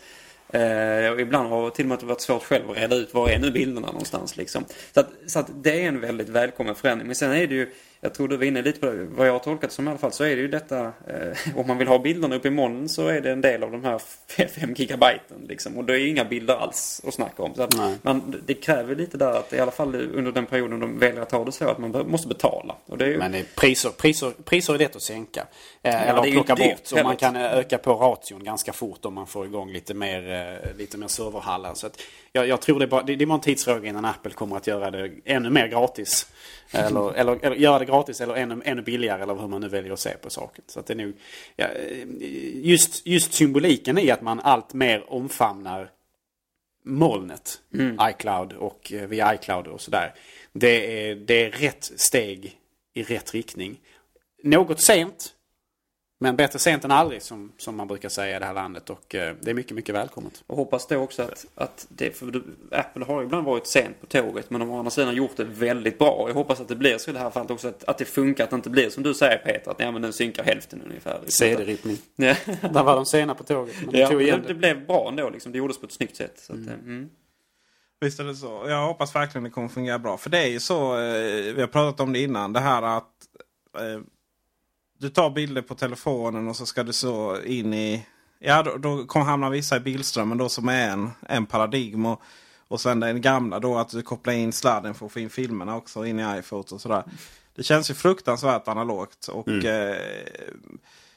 [0.55, 3.51] Eh, ibland har till och med varit svårt själv att reda ut var är nu
[3.51, 4.65] bilderna någonstans liksom.
[4.95, 7.07] Så, att, så att det är en väldigt välkommen förändring.
[7.07, 9.33] Men sen är det ju, jag tror du var inne lite på det, vad jag
[9.33, 11.89] har tolkat som i alla fall så är det ju detta, eh, om man vill
[11.89, 14.01] ha bilderna uppe i molnen så är det en del av de här
[14.49, 15.79] 5 gigabyten liksom.
[15.79, 17.55] Och det är inga bilder alls att snacka om.
[17.55, 20.99] Så att man, det kräver lite där att i alla fall under den perioden de
[20.99, 22.77] väljer att ha det så att man måste betala.
[22.87, 25.47] Och det är ju, Men det är priser, priser, priser är lätt att sänka.
[25.87, 26.93] Eh, eller plocka bort.
[26.93, 30.31] Och man kan eh, öka på ration ganska fort om man får igång lite mer,
[30.31, 31.75] eh, lite mer serverhallar.
[31.75, 34.05] Så att jag, jag tror det är, bara, det, det är bara en tidsfråga innan
[34.05, 36.27] Apple kommer att göra det ännu mer gratis.
[36.71, 39.93] Eller, eller, eller göra det gratis eller ännu, ännu billigare eller hur man nu väljer
[39.93, 40.65] att se på saken.
[40.67, 41.13] Så det är nog,
[41.57, 41.67] ja,
[42.55, 45.91] just, just symboliken i att man allt mer omfamnar
[46.85, 47.61] molnet,
[48.11, 50.15] iCloud och via iCloud och sådär.
[50.53, 52.59] Det är, det är rätt steg
[52.95, 53.81] i rätt riktning.
[54.43, 55.34] Något sent,
[56.21, 59.15] men bättre sent än aldrig som, som man brukar säga i det här landet och
[59.15, 60.45] eh, det är mycket, mycket välkommet.
[60.47, 64.07] Och hoppas då också att, att det, för Apple har ju ibland varit sent på
[64.07, 66.25] tåget men de har å andra sidan gjort det väldigt bra.
[66.29, 68.45] Jag hoppas att det blir så i det här fallet också att, att det funkar,
[68.45, 71.21] att det inte blir som du säger Peter, att ja, men den synkar hälften ungefär.
[71.25, 71.47] Liksom.
[71.47, 71.99] CD-rippning.
[72.17, 74.55] Ja, Där var de sena på tåget, men de ja tog men igen det, det.
[74.55, 75.53] blev bra ändå liksom.
[75.53, 76.39] Det gjordes på ett snyggt sätt.
[76.39, 77.09] Så att, mm.
[78.01, 78.65] Visst är det så.
[78.69, 80.17] Jag hoppas verkligen det kommer fungera bra.
[80.17, 83.11] För det är ju så, eh, vi har pratat om det innan, det här att
[83.79, 84.01] eh,
[84.99, 88.07] du tar bilder på telefonen och så ska du så in i...
[88.39, 92.07] Ja, då, då kommer hamna vissa i bildströmmen då som är en, en paradigm.
[92.07, 92.23] Och,
[92.69, 95.77] och sen den gamla då att du kopplar in sladden för att få in filmerna
[95.77, 97.05] också in i iPhoto och sådär.
[97.57, 99.29] Det känns ju fruktansvärt analogt.
[99.29, 99.97] Och eh,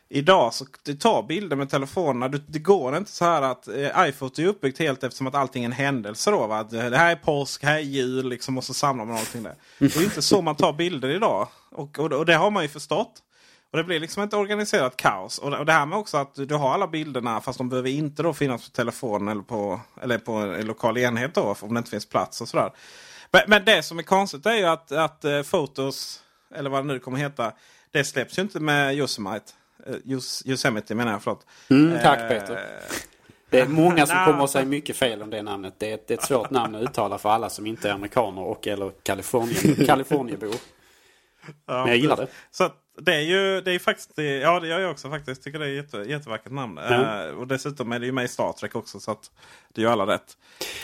[0.10, 2.28] Idag så du tar bilder med telefonerna.
[2.28, 5.64] Du, det går inte så här att eh, iPhoto är uppbyggt helt eftersom att allting
[5.64, 6.32] är en händelse.
[6.32, 6.64] Då, va?
[6.64, 9.56] Det här är påsk, här är jul liksom, och så samlar man allting där.
[9.80, 11.48] Det är inte så man tar bilder idag.
[11.72, 13.22] Och, och, och det har man ju förstått.
[13.72, 15.38] Och det blir liksom ett organiserat kaos.
[15.38, 18.34] Och, det här med också att du har alla bilderna fast de behöver inte då
[18.34, 22.10] finnas på telefonen eller på, eller på en lokal enhet då om det inte finns
[22.10, 22.72] plats och sådär.
[23.32, 26.24] Men, men det som är konstigt är ju att, att uh, Fotos,
[26.56, 27.52] eller vad det nu kommer heta,
[27.92, 29.54] det släpps ju inte med Yosemite.
[29.90, 31.46] Uh, Yosemite menar jag, förlåt.
[31.70, 32.80] Mm, tack uh, Peter.
[33.50, 35.74] Det är många som kommer att säga mycket fel om det namnet.
[35.78, 38.42] Det är, det är ett svårt namn att uttala för alla som inte är amerikaner
[38.42, 40.56] och eller Kalifornien, Kalifornienbor.
[41.66, 42.28] Ja, Men jag gillar det.
[42.52, 42.70] Så
[43.02, 45.44] det är ju det är faktiskt, ja det gör jag också faktiskt.
[45.44, 46.78] Tycker det är jätte, jättevackert namn.
[46.78, 47.30] Mm.
[47.30, 49.32] Uh, och dessutom är det ju med i Star Trek också så att
[49.74, 50.38] det gör alla rätt.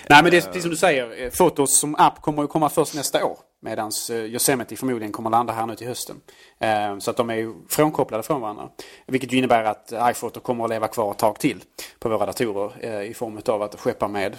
[0.10, 1.30] Nej men det är precis som du säger.
[1.30, 3.38] Fotos som app kommer ju komma först nästa år.
[3.60, 6.22] Medan Yosemite förmodligen kommer landa här nu till hösten.
[6.64, 8.70] Uh, så att de är ju frånkopplade från varandra.
[9.08, 11.64] Vilket ju innebär att iPhoto kommer att leva kvar ett tag till
[12.00, 12.86] på våra datorer.
[12.86, 14.38] Uh, I form av att skeppa med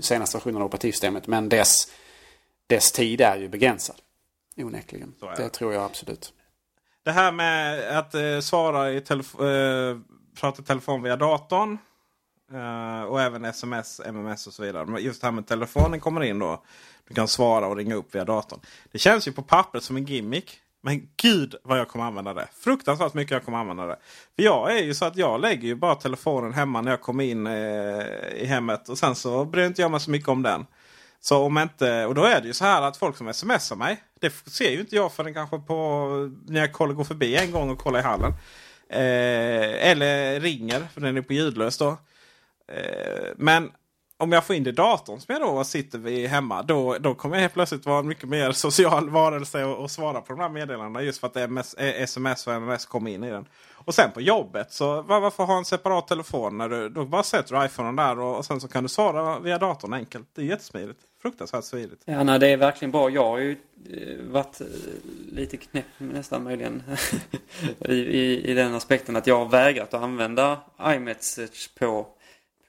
[0.00, 1.26] senaste versionen av operativsystemet.
[1.26, 1.92] Men dess,
[2.66, 3.96] dess tid är ju begränsad.
[4.56, 5.14] Onekligen.
[5.20, 5.42] Det.
[5.42, 6.32] det tror jag absolut.
[7.02, 9.98] Det här med att eh, svara i telefon, eh,
[10.40, 11.78] prata telefon via datorn.
[12.52, 15.00] Eh, och även sms, MMS och så vidare.
[15.00, 16.62] Just det här med telefonen kommer in då.
[17.08, 18.60] Du kan svara och ringa upp via datorn.
[18.92, 20.60] Det känns ju på pappret som en gimmick.
[20.82, 22.48] Men gud vad jag kommer använda det.
[22.52, 23.96] Fruktansvärt mycket jag kommer använda det.
[24.36, 27.24] För jag är ju så att jag lägger ju bara telefonen hemma när jag kommer
[27.24, 27.52] in eh,
[28.36, 28.88] i hemmet.
[28.88, 30.66] Och sen så bryr inte jag mig så mycket om den.
[31.20, 34.02] Så om inte, och då är det ju så här att folk som smsar mig.
[34.20, 36.08] Det ser ju inte jag förrän kanske på
[36.46, 38.32] när jag kollar, går förbi en gång och kollar i hallen.
[38.88, 41.88] Eh, eller ringer för den är på ljudlös då.
[42.68, 43.70] Eh, men
[44.20, 46.62] om jag får in det i datorn som jag då sitter vid hemma.
[46.62, 50.20] Då, då kommer jag helt plötsligt vara en mycket mer social varelse och, och svara
[50.20, 51.02] på de här meddelandena.
[51.02, 53.46] Just för att MS, sms och MMS kommer in i den.
[53.84, 56.58] Och sen på jobbet så varför ha en separat telefon?
[56.58, 59.38] När du, då bara sätter du iPhonen där och, och sen så kan du svara
[59.38, 60.28] via datorn enkelt.
[60.34, 61.00] Det är jättesmidigt.
[61.22, 62.02] Fruktansvärt smidigt.
[62.04, 63.10] Ja, nej, det är verkligen bra.
[63.10, 63.56] Jag har ju
[63.90, 64.66] eh, varit eh,
[65.32, 66.82] lite knäpp nästan möjligen
[67.88, 72.06] I, i, i den aspekten att jag har vägrat att använda iMessage på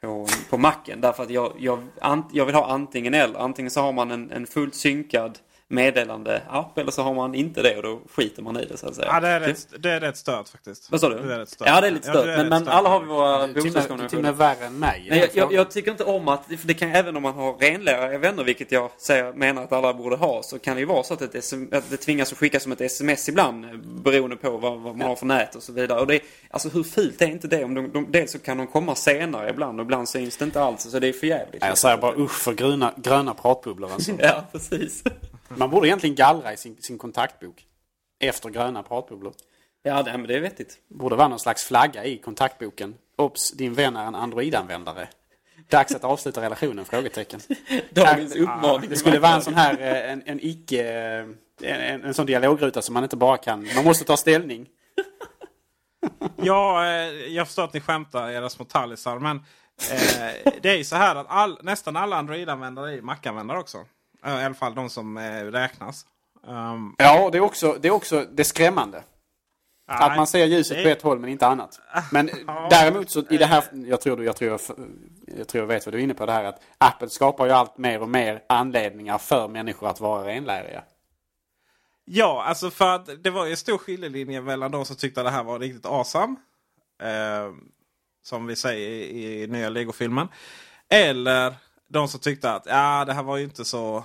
[0.01, 1.01] på, på macken.
[1.01, 1.83] Därför att jag, jag,
[2.31, 3.39] jag vill ha antingen eller.
[3.39, 5.39] Antingen så har man en, en fullt synkad
[5.71, 8.95] meddelande-app eller så har man inte det och då skiter man i det så att
[8.95, 9.07] säga.
[9.11, 10.91] Ja, det är rätt, det är rätt stört faktiskt.
[10.91, 11.27] Vad sa du?
[11.27, 11.67] Det är rätt stört.
[11.67, 12.25] Ja, det är lite stört.
[12.25, 14.09] Ja, är men, men alla har vi våra bokstavskombinationer.
[14.09, 15.07] Till och med värre än mig.
[15.09, 17.53] Nej, jag, jag, jag, tycker inte om att, för det kan även om man har
[17.53, 21.03] renläriga vänner, vilket jag säger, menar att alla borde ha, så kan det ju vara
[21.03, 23.65] så att, ett SM, att det tvingas att skickas som ett sms ibland
[24.03, 25.07] beroende på vad, vad man ja.
[25.07, 25.99] har för nät och så vidare.
[25.99, 27.63] Och det, alltså hur fult är inte det?
[27.63, 30.61] Om de, de, dels så kan de komma senare ibland och ibland syns det inte
[30.61, 30.91] alls.
[30.91, 31.63] Så det är för jävligt.
[31.65, 34.11] Jag säger bara usch för gröna, gröna pratbubblor alltså.
[34.19, 35.03] ja, precis.
[35.57, 37.65] Man borde egentligen gallra i sin, sin kontaktbok.
[38.19, 39.33] Efter gröna pratbubblor.
[39.83, 40.77] Ja, det, men det är vettigt.
[40.87, 42.95] Borde vara någon slags flagga i kontaktboken.
[43.17, 45.07] Ops, din vän är en Android-användare.
[45.69, 46.85] Dags att avsluta relationen?
[46.85, 47.39] Frågetecken.
[47.89, 48.89] Dagens uppmaning.
[48.89, 50.83] Det skulle vara en sån här, eh, en, en icke...
[51.63, 53.67] En, en, en sån dialogruta som man inte bara kan...
[53.75, 54.67] Man måste ta ställning.
[56.35, 56.91] ja, eh,
[57.33, 59.19] jag förstår att ni skämtar era små tallisar.
[59.19, 59.37] Men
[59.91, 63.85] eh, det är ju så här att all, nästan alla Android-användare är Mac-användare också.
[64.25, 66.05] I alla fall de som eh, räknas.
[66.47, 69.03] Um, ja, det är också det, är också det skrämmande.
[69.87, 70.83] Nej, att man ser ljuset det...
[70.83, 71.79] på ett håll men inte annat.
[72.11, 72.29] Men
[72.69, 74.59] däremot så i det här, jag tror, jag, tror,
[75.37, 77.51] jag tror jag vet vad du är inne på det här att Apple skapar ju
[77.51, 80.83] allt mer och mer anledningar för människor att vara renläriga.
[82.05, 85.27] Ja, alltså för att det var ju en stor skiljelinje mellan de som tyckte att
[85.27, 86.35] det här var riktigt awesome.
[87.01, 87.51] Eh,
[88.23, 90.27] som vi säger i, i nya Lego-filmen.
[90.89, 91.53] Eller
[91.91, 94.03] de som tyckte att ja, det här var ju inte så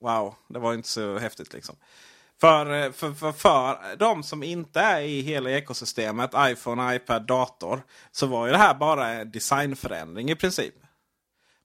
[0.00, 1.76] wow, det var inte så häftigt liksom.
[2.40, 7.82] För, eh, för, för, för de som inte är i hela ekosystemet, iPhone, iPad, dator.
[8.12, 10.74] Så var ju det här bara en designförändring i princip.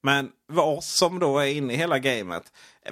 [0.04, 2.44] Men för oss som då är inne i hela gamet.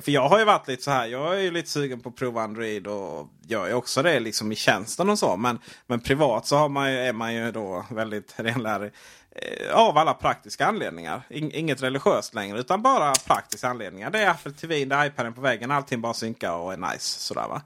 [0.01, 1.07] För jag har ju varit lite så här.
[1.07, 4.51] Jag är ju lite sugen på att prova Android och gör ju också det liksom
[4.51, 5.37] i tjänsten och så.
[5.37, 8.91] Men, men privat så har man ju, är man ju då väldigt renlärig.
[9.35, 11.21] Eh, av alla praktiska anledningar.
[11.29, 14.09] Inget religiöst längre utan bara praktiska anledningar.
[14.09, 15.71] Det är Apple TV, det är iPaden på väggen.
[15.71, 17.19] Allting bara synkar och är nice.
[17.19, 17.61] Sådär, va?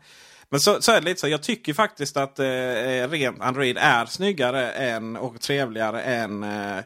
[0.49, 1.27] Men så, så är det lite så.
[1.27, 6.83] Jag tycker faktiskt att eh, rent Android är snyggare än, och trevligare än, eh,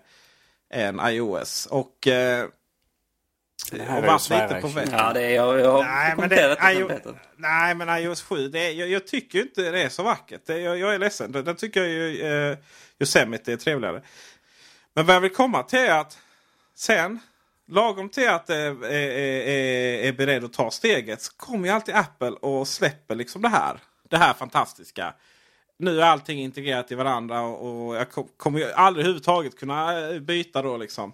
[0.73, 1.65] än iOS.
[1.65, 2.45] Och eh,
[3.71, 4.87] och varit lite på i väg.
[4.91, 6.57] Ja, det är, jag, jag Nej, men det,
[6.87, 7.21] Peter.
[7.37, 10.41] Nej, men iOS 7, det är, jag, jag tycker inte det är så vackert.
[10.45, 11.31] Det, jag, jag är ledsen.
[11.31, 12.57] Den den tycker jag ju eh,
[12.99, 14.01] Yosemite är trevligare.
[14.93, 16.17] Men vad jag vill komma till är att
[16.75, 17.19] sen,
[17.67, 19.11] lagom till att det är, är,
[19.47, 23.49] är, är beredd att ta steget, så kommer ju alltid Apple och släpper liksom det
[23.49, 23.79] här.
[24.09, 25.13] Det här fantastiska.
[25.79, 28.07] Nu är allting integrerat i varandra och, jag
[28.37, 31.13] kommer ju aldrig överhuvudtaget kunna eh, byta då liksom.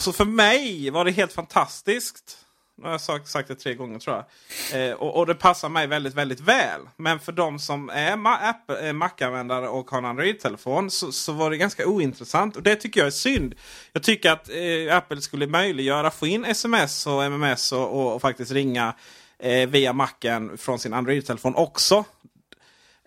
[0.00, 2.38] Så för mig var det helt fantastiskt.
[2.80, 4.88] Nu har jag sagt, sagt det tre gånger tror jag.
[4.88, 6.80] Eh, och, och det passar mig väldigt, väldigt väl.
[6.96, 11.50] Men för de som är Ma- eh, Mac-användare och har en Android-telefon så, så var
[11.50, 12.56] det ganska ointressant.
[12.56, 13.54] Och det tycker jag är synd.
[13.92, 18.14] Jag tycker att eh, Apple skulle möjliggöra att få in sms och MMS och, och,
[18.14, 18.94] och faktiskt ringa
[19.38, 22.04] eh, via Macen från sin Android-telefon också.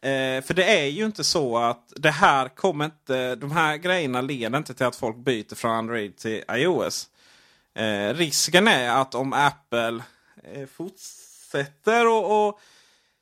[0.03, 4.21] Eh, för det är ju inte så att det här kommer inte, de här grejerna
[4.21, 7.09] leder inte till att folk byter från Android till iOS.
[7.75, 10.03] Eh, risken är att om Apple
[10.43, 12.59] eh, fortsätter och, och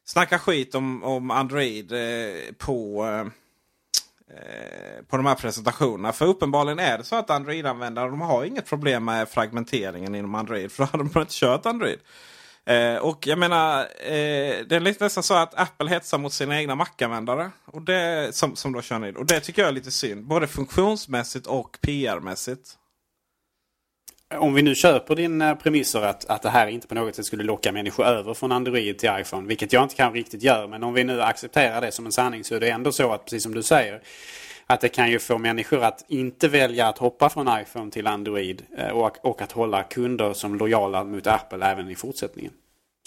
[0.05, 3.19] snacka skit om, om Android eh, på, eh,
[4.37, 6.13] eh på de här presentationerna.
[6.13, 10.71] För uppenbarligen är det så att Android-användare de har inget problem med fragmenteringen inom Android.
[10.71, 11.99] För då hade de inte kört Android.
[12.69, 16.59] Eh, och jag menar, eh, det är lite nästan så att Apple hetsar mot sina
[16.59, 17.51] egna Mac-användare.
[17.65, 19.17] Och det, som, som då kör ner.
[19.17, 20.27] Och det tycker jag är lite synd.
[20.27, 22.77] Både funktionsmässigt och PR-mässigt.
[24.37, 27.25] Om vi nu köper din eh, premisser att, att det här inte på något sätt
[27.25, 29.47] skulle locka människor över från Android till iPhone.
[29.47, 30.67] Vilket jag inte kan riktigt göra.
[30.67, 33.25] Men om vi nu accepterar det som en sanning så är det ändå så att
[33.25, 34.01] precis som du säger.
[34.73, 38.63] Att det kan ju få människor att inte välja att hoppa från iPhone till Android.
[38.77, 42.53] eh, Och, och att hålla kunder som lojala mot Apple även i fortsättningen.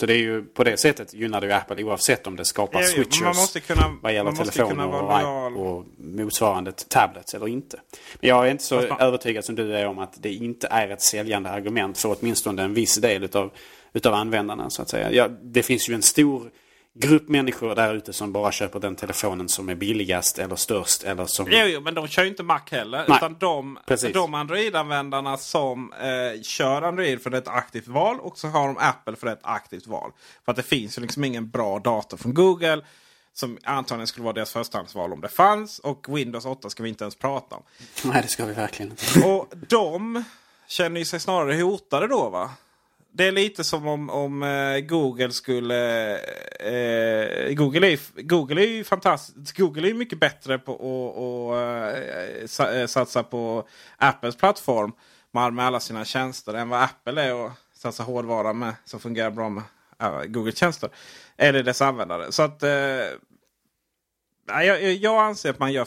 [0.00, 2.80] Så det är ju på det sättet gynnar det ju Apple oavsett om det skapar
[2.80, 3.20] Ja, switchers.
[3.20, 4.86] man måste kunna, vad gäller telefoner
[5.56, 7.80] och, och motsvarande tablets eller inte.
[8.20, 10.88] Men jag är inte så Fast övertygad som du är om att det inte är
[10.88, 13.50] ett säljande argument för åtminstone en viss del utav,
[13.92, 14.70] utav användarna.
[14.70, 15.12] Så att säga.
[15.12, 16.50] Ja, det finns ju en stor
[16.94, 21.26] grupp människor där ute som bara köper den telefonen som är billigast eller störst eller
[21.26, 21.46] som...
[21.50, 23.04] Jo, jo, men de kör ju inte Mac heller.
[23.08, 24.12] Nej, utan de, precis.
[24.14, 28.66] de Android-användarna som eh, kör Android för det är ett aktivt val och så har
[28.66, 30.10] de Apple för det är ett aktivt val.
[30.44, 32.82] För att det finns ju liksom ingen bra dator från Google.
[33.32, 35.78] Som antagligen skulle vara deras förstahandsval om det fanns.
[35.78, 37.62] Och Windows 8 ska vi inte ens prata om.
[38.04, 39.28] Nej, det ska vi verkligen inte.
[39.28, 40.24] Och de
[40.66, 42.50] känner ju sig snarare hotade då va?
[43.16, 46.14] Det är lite som om, om eh, Google skulle...
[46.60, 49.56] Eh, Google, är, Google är ju fantastiskt.
[49.56, 50.80] Google är mycket bättre på att
[51.16, 54.92] och, eh, eh, satsa på Apples plattform
[55.32, 59.30] med, med alla sina tjänster än vad Apple är och satsa hårdvara med som fungerar
[59.30, 59.62] bra med
[60.00, 60.90] eh, uh, Google-tjänster.
[61.36, 62.32] Eller dess användare.
[62.32, 62.62] Så att...
[62.62, 62.70] Eh,
[64.46, 65.86] jag, jag anser att man gör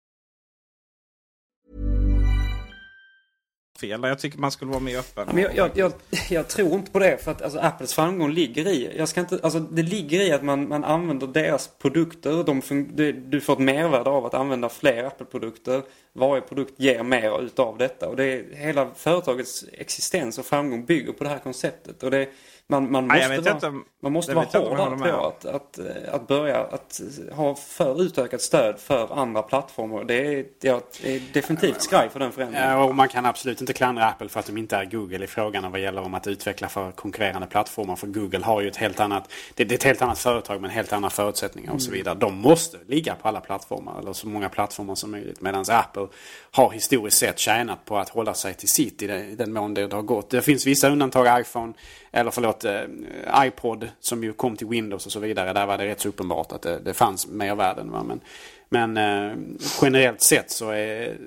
[3.81, 4.03] Fel.
[4.03, 5.27] Jag tycker man skulle vara mer öppen.
[5.33, 5.93] Men jag, jag, jag,
[6.29, 9.39] jag tror inte på det för att alltså, Apples framgång ligger i, jag ska inte,
[9.43, 12.43] alltså, det ligger i att man, man använder deras produkter.
[12.43, 12.61] De
[12.93, 15.81] det, du får ett mervärde av att använda fler Apple-produkter.
[16.13, 18.09] Varje produkt ger mer utav detta.
[18.09, 22.03] Och det är, hela företagets existens och framgång bygger på det här konceptet.
[22.03, 22.29] Och det,
[22.71, 24.69] man, man Nej, måste jag vet vara, inte om- man måste vara vet jag inte
[24.69, 25.55] hård om här jag tror håller jag.
[25.55, 25.79] Att,
[26.09, 30.03] att, att börja att ha för utökat stöd för andra plattformar.
[30.03, 32.69] Det är, det är definitivt skraj för den förändringen.
[32.69, 35.27] Ja, och man kan absolut inte klandra Apple för att de inte är Google i
[35.27, 37.95] frågan vad gäller om att utveckla för konkurrerande plattformar.
[37.95, 40.71] För Google har ju ett helt annat, det det är ett helt annat företag med
[40.71, 42.15] helt andra förutsättningar och så vidare.
[42.15, 45.41] De måste ligga på alla plattformar eller så många plattformar som möjligt.
[45.41, 46.07] Medan Apple
[46.51, 49.73] har historiskt sett tjänat på att hålla sig till sitt i den, i den mån
[49.73, 50.29] det har gått.
[50.29, 51.73] Det finns vissa undantag, iPhone,
[52.11, 55.53] eller förlåt, eh, iPod som ju kom till Windows och så vidare.
[55.53, 57.91] Där var det rätt så uppenbart att det, det fanns mervärden.
[57.91, 58.03] Va?
[58.03, 58.21] Men,
[58.69, 59.37] men eh,
[59.81, 61.17] generellt sett så är,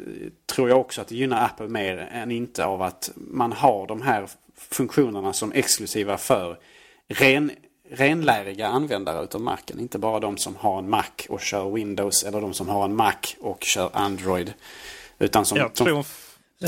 [0.46, 4.02] tror jag också att det gynnar Apple mer än inte av att man har de
[4.02, 6.58] här funktionerna som exklusiva för
[7.08, 7.50] ren,
[7.90, 9.80] renläriga användare utav Macen.
[9.80, 12.96] Inte bara de som har en Mac och kör Windows eller de som har en
[12.96, 14.52] Mac och kör Android.
[15.18, 16.06] Utan som, Jag tror...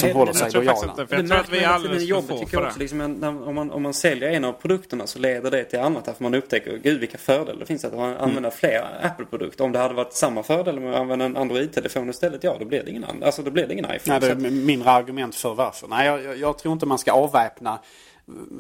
[0.00, 0.90] som håller sig Jag lojala.
[0.90, 2.66] inte, för jag tror att vi är alldeles för få för jag det.
[2.66, 2.79] också.
[2.79, 3.00] Liksom,
[3.46, 6.04] om, man, om man säljer en av produkterna så leder det till annat.
[6.04, 9.64] Därför man upptäcker, gud vilka fördelar det finns att man använder flera Apple-produkter.
[9.64, 12.83] Om det hade varit samma fördel med att använda en Android-telefon istället, ja då blir
[12.83, 14.18] det ingen, annan- alltså, då blir det ingen iPhone.
[14.18, 15.88] Nej, det är mindre argument för varför.
[15.88, 17.79] Nej, jag, jag, jag tror inte man ska avväpna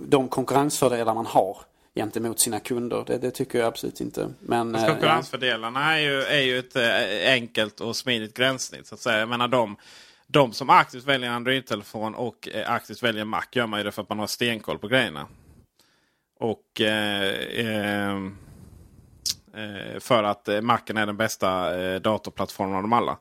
[0.08, 1.56] de konkurrensfördelar man har
[1.94, 3.04] gentemot sina kunder.
[3.06, 4.28] Det, det tycker jag absolut inte.
[4.40, 8.86] Men, Fast eh, Konkurrensfördelarna är ju, är ju ett eh, enkelt och smidigt gränssnitt.
[8.86, 9.18] Så att säga.
[9.18, 9.76] Jag menar, de,
[10.26, 14.02] de som aktivt väljer Android-telefon och eh, aktivt väljer Mac gör man ju det för
[14.02, 15.26] att man har stenkoll på grejerna.
[16.38, 17.34] Och eh,
[17.66, 18.36] ehm,
[19.54, 23.18] eh, för att eh, Macen är den bästa eh, datorplattformen av dem alla.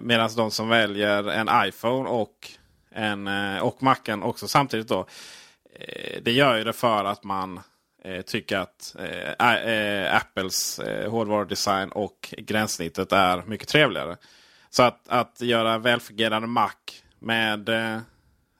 [0.00, 2.50] Medan de som väljer en iPhone och,
[2.90, 5.06] en, eh, och Macen också samtidigt då.
[5.74, 7.60] Eh, det gör ju det för att man
[8.04, 14.16] eh, tycker att eh, eh, Apples eh, hårdvarudesign och gränssnittet är mycket trevligare.
[14.76, 16.70] Så att, att göra välfungerande Mac
[17.18, 17.98] med, eh,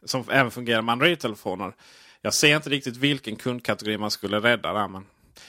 [0.04, 1.72] som även fungerar med Android-telefoner.
[2.20, 4.88] Jag ser inte riktigt vilken kundkategori man skulle rädda där.
[4.88, 5.06] Men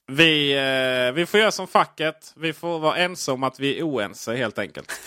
[0.08, 2.34] vi, eh, vi får göra som facket.
[2.36, 4.92] Vi får vara ense om att vi är oense helt enkelt.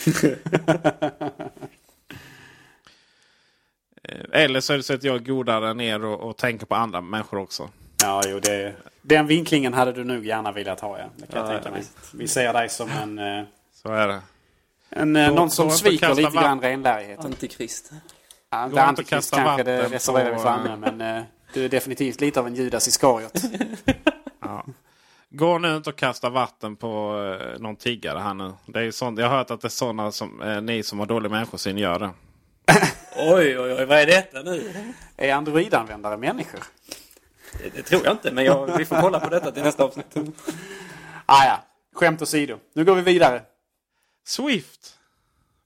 [4.02, 6.74] Eh, Eller så är det så att jag är godare ner och, och tänker på
[6.74, 7.70] andra människor också.
[8.02, 10.98] Ja, jo, det, den vinklingen hade du nog gärna velat ha.
[10.98, 11.04] Ja.
[11.16, 11.82] Det kan jag Ja, tänka mig.
[12.14, 13.44] Vi ser dig som en, eh,
[13.74, 14.20] Så är det.
[14.90, 16.42] En, eh, Gå- någon som sviker lite vatten.
[16.42, 17.26] grann renlärigheten.
[17.26, 17.90] Antikrist.
[18.50, 20.76] Ja, inte antikrist kanske, det reserverar vi för andra.
[20.76, 21.22] Men eh,
[21.54, 23.32] du är definitivt lite av en Judas Iskariot.
[24.42, 24.64] Ja.
[25.30, 27.14] Gå nu inte och kasta vatten på
[27.54, 28.52] eh, någon tiggare här nu.
[28.66, 30.98] Det är ju sånt, jag har hört att det är sådana som eh, ni som
[30.98, 32.10] har dålig människosyn gör det.
[33.16, 34.72] Oj, oj, oj, vad är detta nu?
[35.16, 36.60] Är Android-användare människor?
[37.62, 40.14] Det, det tror jag inte, men jag, vi får kolla på detta till nästa avsnitt.
[41.26, 41.60] Ah, ja,
[41.94, 42.56] skämt åsido.
[42.74, 43.42] Nu går vi vidare.
[44.30, 44.96] Swift!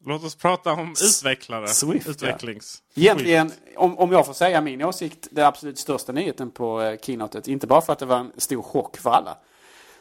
[0.07, 1.69] Låt oss prata om utvecklare.
[1.69, 2.13] Swift, ja.
[2.13, 2.83] Utvecklings.
[2.95, 7.49] Egentligen, om, om jag får säga min åsikt, det absolut största nyheten på eh, keynotet.
[7.49, 9.39] Inte bara för att det var en stor chock för alla.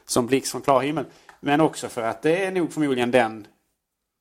[0.06, 1.06] Som blixt från klar himmel.
[1.40, 3.48] Men också för att det är nog förmodligen den,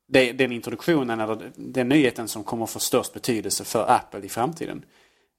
[0.09, 4.85] det, den introduktionen eller den nyheten som kommer få störst betydelse för Apple i framtiden.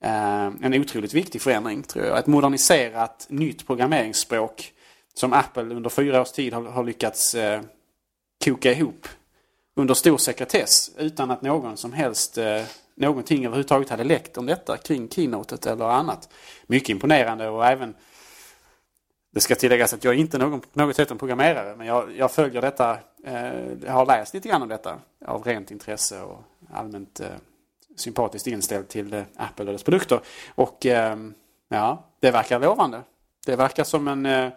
[0.04, 2.18] Eh, en otroligt viktig förändring tror jag.
[2.18, 4.72] Ett moderniserat nytt programmeringsspråk
[5.14, 7.60] som Apple under fyra års tid har, har lyckats eh,
[8.44, 9.08] koka ihop
[9.76, 12.62] under stor sekretess utan att någon som helst eh,
[12.94, 16.28] någonting överhuvudtaget hade läckt om detta kring keynotet eller annat.
[16.66, 17.94] Mycket imponerande och även
[19.32, 22.32] det ska tilläggas att jag är inte någon, något sätt en programmerare men jag, jag
[22.32, 23.52] följer detta, eh,
[23.84, 26.42] jag har läst lite grann om detta av rent intresse och
[26.72, 27.26] allmänt eh,
[27.96, 30.20] sympatiskt inställd till eh, Apple och dess produkter.
[30.54, 31.16] Och eh,
[31.68, 33.02] ja, det verkar lovande.
[33.46, 34.52] Det verkar som en, eh,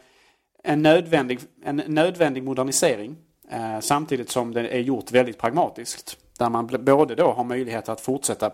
[0.64, 3.16] en, nödvändig, en nödvändig modernisering
[3.52, 6.18] Eh, samtidigt som det är gjort väldigt pragmatiskt.
[6.38, 8.52] Där man både då har möjlighet att fortsätta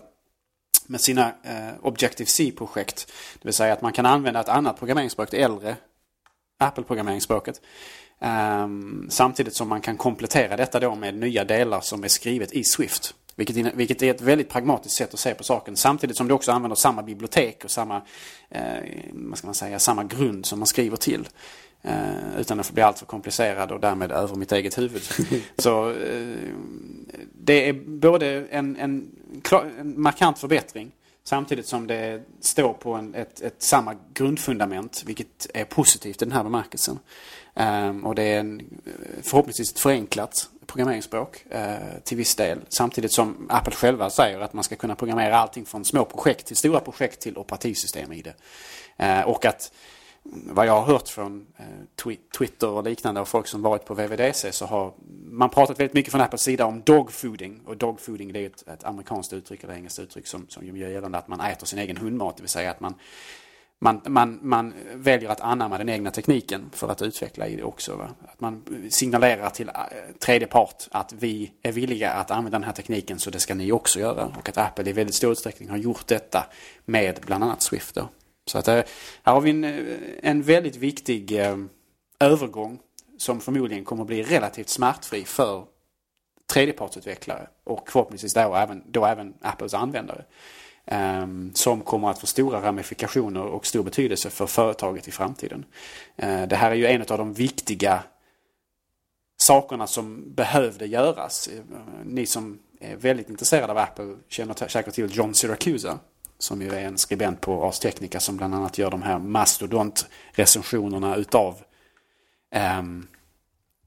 [0.88, 3.12] med sina eh, Objective-C-projekt.
[3.34, 5.76] Det vill säga att man kan använda ett annat programmeringsspråk, det äldre
[6.60, 7.62] Apple-programmeringsspråket.
[8.20, 12.64] Ehm, samtidigt som man kan komplettera detta då med nya delar som är skrivet i
[12.64, 13.16] Swift.
[13.36, 15.76] Vilket, vilket är ett väldigt pragmatiskt sätt att se på saken.
[15.76, 18.02] Samtidigt som du också använder samma bibliotek och samma,
[18.50, 18.62] eh,
[19.12, 21.28] vad ska man säga, samma grund som man skriver till.
[21.86, 25.02] Eh, utan att bli alltför komplicerad och därmed över mitt eget huvud.
[25.58, 26.38] Så eh,
[27.34, 29.12] det är både en, en,
[29.78, 30.92] en markant förbättring
[31.24, 36.32] samtidigt som det står på en, ett, ett samma grundfundament vilket är positivt i den
[36.32, 37.00] här bemärkelsen.
[37.56, 42.60] Ehm, och det är en, eh, förhoppningsvis ett förenklat programmeringsspråk eh, till viss del.
[42.70, 46.56] Samtidigt som Apple själva säger att man ska kunna programmera allting från små projekt till
[46.56, 48.34] stora projekt till operativsystem i det.
[48.98, 49.72] Eh, och att
[50.26, 54.52] vad jag har hört från eh, Twitter och liknande och folk som varit på VVDC
[54.52, 54.94] så har
[55.26, 57.62] man pratat väldigt mycket från Apples sida om dogfooding.
[57.66, 61.18] Och dogfooding det är ett, ett amerikanskt uttryck eller engelskt uttryck som, som gör gällande
[61.18, 62.38] att man äter sin egen hundmat.
[62.38, 62.94] Det vill säga att man,
[63.80, 67.96] man, man, man väljer att anamma den egna tekniken för att utveckla i det också.
[67.96, 68.10] Va?
[68.28, 69.74] Att man signalerar till eh,
[70.20, 73.72] tredje part att vi är villiga att använda den här tekniken så det ska ni
[73.72, 74.26] också göra.
[74.38, 76.46] Och att Apple i väldigt stor utsträckning har gjort detta
[76.86, 77.96] med bland annat Swift.
[77.96, 78.10] Då.
[78.46, 78.84] Så att, eh,
[79.24, 81.58] här har vi en, eh, en väldigt viktig eh,
[82.20, 82.80] övergång
[83.18, 85.66] som förmodligen kommer att bli relativt smärtfri för
[86.54, 90.26] tredjepartsutvecklare och förhoppningsvis då även, då även Apples användare.
[90.86, 95.66] Ehm, som kommer att få stora ramifikationer och stor betydelse för företaget i framtiden.
[96.16, 98.04] Eh, det här är ju en av de viktiga
[99.38, 101.48] sakerna som behövde göras.
[101.48, 101.62] Eh,
[102.06, 106.00] ni som är väldigt intresserade av Apple känner säkert till John Siracusa.
[106.44, 111.16] Som ju är en skribent på Ars Technica som bland annat gör de här mastodont-recensionerna
[111.16, 111.64] utav,
[112.80, 113.08] um,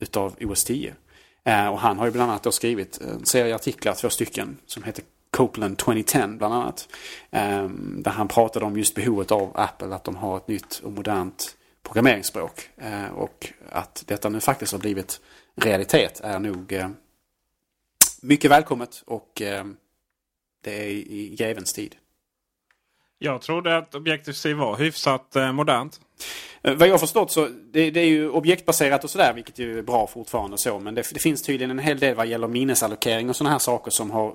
[0.00, 0.90] utav OS 10.
[0.90, 0.94] Uh,
[1.52, 4.82] eh, och han har ju bland annat då skrivit en serie artiklar, två stycken, som
[4.82, 6.88] heter Copeland 2010 bland annat.
[7.30, 10.92] Um, där han pratade om just behovet av Apple, att de har ett nytt och
[10.92, 12.70] modernt programmeringsspråk.
[12.82, 15.20] Uh, och att detta nu faktiskt har blivit
[15.56, 16.88] realitet är nog uh,
[18.22, 19.76] mycket välkommet och ehm,
[20.60, 21.96] det är i grevens tid.
[23.18, 26.00] Jag trodde att Objective-C var hyfsat eh, modernt.
[26.62, 29.78] Eh, vad jag har förstått så det, det är ju objektbaserat och sådär vilket ju
[29.78, 30.78] är bra fortfarande så.
[30.78, 33.90] Men det, det finns tydligen en hel del vad gäller minnesallokering och sådana här saker
[33.90, 34.32] som har eh,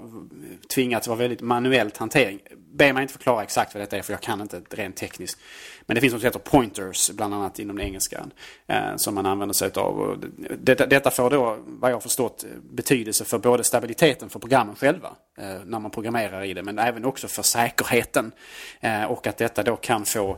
[0.74, 2.40] tvingats vara väldigt manuellt hantering.
[2.74, 5.40] Be mig inte förklara exakt vad detta är för jag kan inte rent tekniskt.
[5.86, 8.34] Men det finns något som heter pointers bland annat inom den engelskan.
[8.68, 10.00] Eh, som man använder sig av.
[10.00, 10.18] Och
[10.60, 15.10] det, detta får då vad jag har förstått betydelse för både stabiliteten för programmen själva.
[15.38, 16.64] Eh, när man programmerar i det.
[16.64, 18.32] Men även också för säkerheten.
[18.80, 20.38] Eh, och att detta då kan få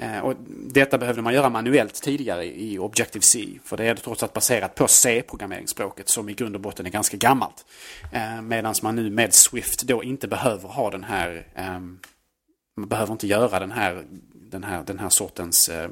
[0.00, 3.58] Eh, och detta behövde man göra manuellt tidigare i Objective-C.
[3.64, 7.16] För det är trots allt baserat på C-programmeringsspråket som i grund och botten är ganska
[7.16, 7.64] gammalt.
[8.12, 11.46] Eh, Medan man nu med Swift då inte behöver ha den här...
[11.54, 11.98] Ehm,
[12.76, 15.90] man behöver inte göra den här, den här, den här sortens eh,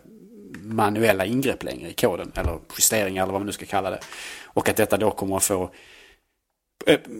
[0.62, 2.32] manuella ingrepp längre i koden.
[2.34, 4.00] Eller justeringar eller vad man nu ska kalla det.
[4.44, 5.70] Och att detta då kommer att få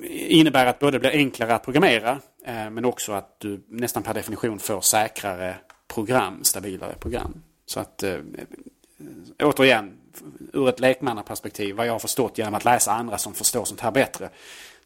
[0.09, 4.81] innebär att både blir enklare att programmera men också att du nästan per definition får
[4.81, 5.57] säkrare
[5.89, 7.43] program, stabilare program.
[7.67, 8.19] Så att eh,
[9.43, 9.99] återigen,
[10.53, 13.91] ur ett lekmannaperspektiv, vad jag har förstått genom att läsa andra som förstår sånt här
[13.91, 14.31] bättre,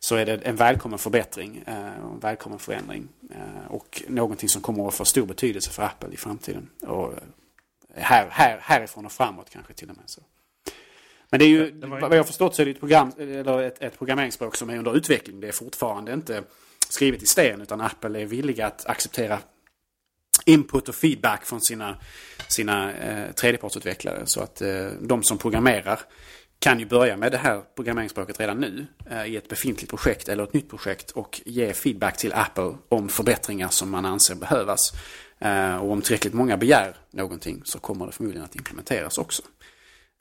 [0.05, 3.09] så är det en välkommen förbättring eh, en välkommen förändring.
[3.31, 6.71] Eh, och någonting som kommer att få stor betydelse för Apple i framtiden.
[6.81, 7.19] Och eh,
[7.95, 10.05] här, här, härifrån och framåt kanske till och med.
[10.07, 10.21] Så.
[11.31, 13.63] Men det är ju, Det vad jag har förstått så är det ett, program, eller
[13.63, 15.41] ett, ett programmeringsspråk som är under utveckling.
[15.41, 16.43] Det är fortfarande inte
[16.89, 19.39] skrivet i sten utan Apple är villiga att acceptera
[20.45, 21.97] input och feedback från sina,
[22.49, 24.23] sina eh, tredjepartsutvecklare.
[24.27, 26.01] Så att eh, de som programmerar
[26.59, 30.43] kan ju börja med det här programmeringsspråket redan nu eh, i ett befintligt projekt eller
[30.43, 34.93] ett nytt projekt och ge feedback till Apple om förbättringar som man anser behövas.
[35.39, 39.43] Eh, och om tillräckligt många begär någonting så kommer det förmodligen att implementeras också.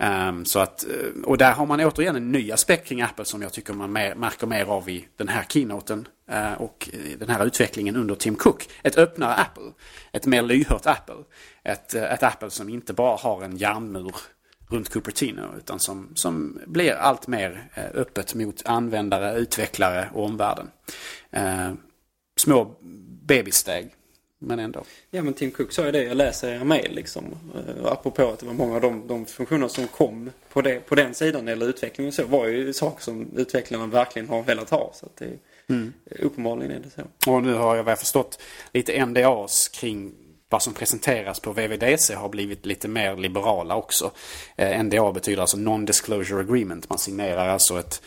[0.04, 3.42] Um, så att, eh, och där har man återigen en ny aspekt kring Apple som
[3.42, 7.46] jag tycker man mer, märker mer av i den här keynoten uh, och den här
[7.46, 8.70] utvecklingen under Tim Cook.
[8.84, 9.72] Ett öppnare Apple.
[10.12, 11.24] Ett mer lyhört Apple.
[11.64, 14.16] Ett, eh, ett Apple som inte bara har en järnmur
[14.70, 20.68] runt Cupertino utan som, som blir allt mer öppet mot användare, utvecklare och omvärlden.
[21.38, 21.74] Uh,
[22.38, 22.76] små
[23.28, 23.94] bebissteg,
[24.44, 24.84] men ändå.
[25.10, 27.26] Ja men Tim Cook sa ju det, jag läser era mejl liksom.
[27.56, 30.96] Eh, Apropå att det var många av de, de funktioner som kom på, det, på
[30.96, 34.92] den sidan eller utvecklingen så var ju saker som utvecklarna verkligen har velat ha.
[34.94, 35.38] Så det,
[36.20, 37.32] uppenbarligen är det så.
[37.32, 38.40] Och nu har jag väl förstått
[38.74, 40.14] lite NDAs kring
[40.50, 44.12] vad som presenteras på VVDC har blivit lite mer liberala också.
[44.56, 46.90] Eh, NDA betyder alltså Non-Disclosure Agreement.
[46.90, 48.02] Man signerar alltså ett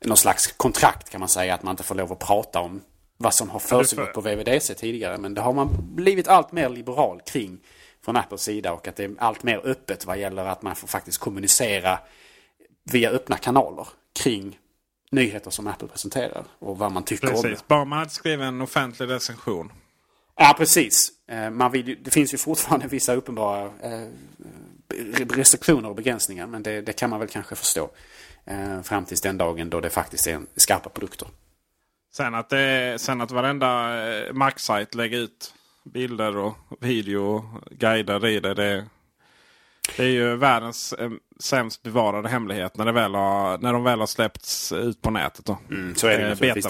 [0.00, 2.80] någon slags kontrakt kan man säga att man inte får lov att prata om
[3.24, 5.18] vad som har försiggått på VVDC tidigare.
[5.18, 7.58] Men det har man blivit allt mer liberal kring
[8.04, 10.88] från Apples sida och att det är allt mer öppet vad gäller att man får
[10.88, 11.98] faktiskt kommunicera
[12.92, 14.58] via öppna kanaler kring
[15.10, 17.42] nyheter som Apple presenterar och vad man tycker om det.
[17.42, 17.68] Precis.
[17.68, 19.72] Bara man hade skrivit en offentlig recension.
[20.36, 21.12] Ja, precis.
[21.28, 24.08] Eh, Man vill, det finns ju fortfarande vissa uppenbara eh,
[25.28, 26.46] restriktioner och begränsningar.
[26.46, 27.90] Men det, det kan man väl kanske förstå.
[28.44, 31.28] Eh, fram tills den dagen då det faktiskt är skarpa produkter.
[32.16, 35.54] Sen att, det, sen att varenda eh, Mac-sajt lägger ut
[35.84, 38.54] bilder och video och guider i det.
[38.54, 38.86] Det,
[39.96, 41.10] det är ju världens eh,
[41.40, 45.44] sämst bevarade hemlighet när, det väl har, när de väl har släppts ut på nätet.
[45.44, 45.58] Då.
[45.70, 46.66] Mm, så är det Eh, naturligtvis.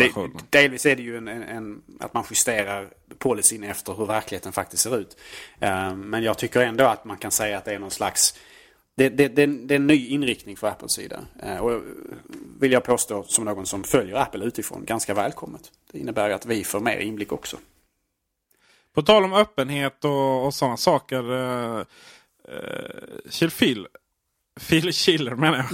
[0.51, 2.88] Det, delvis är det ju en, en, en, att man justerar
[3.18, 5.16] policyn efter hur verkligheten faktiskt ser ut.
[5.61, 8.34] Eh, men jag tycker ändå att man kan säga att det är någon slags
[8.97, 11.20] det, det, det, det är en ny inriktning för Apples sida.
[11.42, 11.82] Eh, och
[12.61, 15.72] vill jag påstå som någon som följer Apple utifrån ganska välkommet.
[15.92, 17.57] Det innebär att vi får mer inblick också.
[18.95, 21.32] På tal om öppenhet och, och sådana saker.
[21.32, 21.84] Uh,
[23.40, 23.86] uh, Phil,
[24.68, 25.70] Phil Schiller menar jag.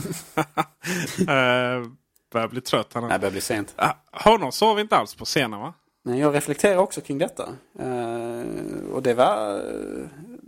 [1.80, 1.88] uh,
[2.32, 2.92] börjar bli trött.
[2.92, 3.74] Han här börjar bli sent.
[4.12, 5.74] honom såg vi inte alls på scenen va?
[6.02, 7.48] Men jag reflekterar också kring detta.
[7.78, 8.44] Eh,
[8.92, 9.62] och det var,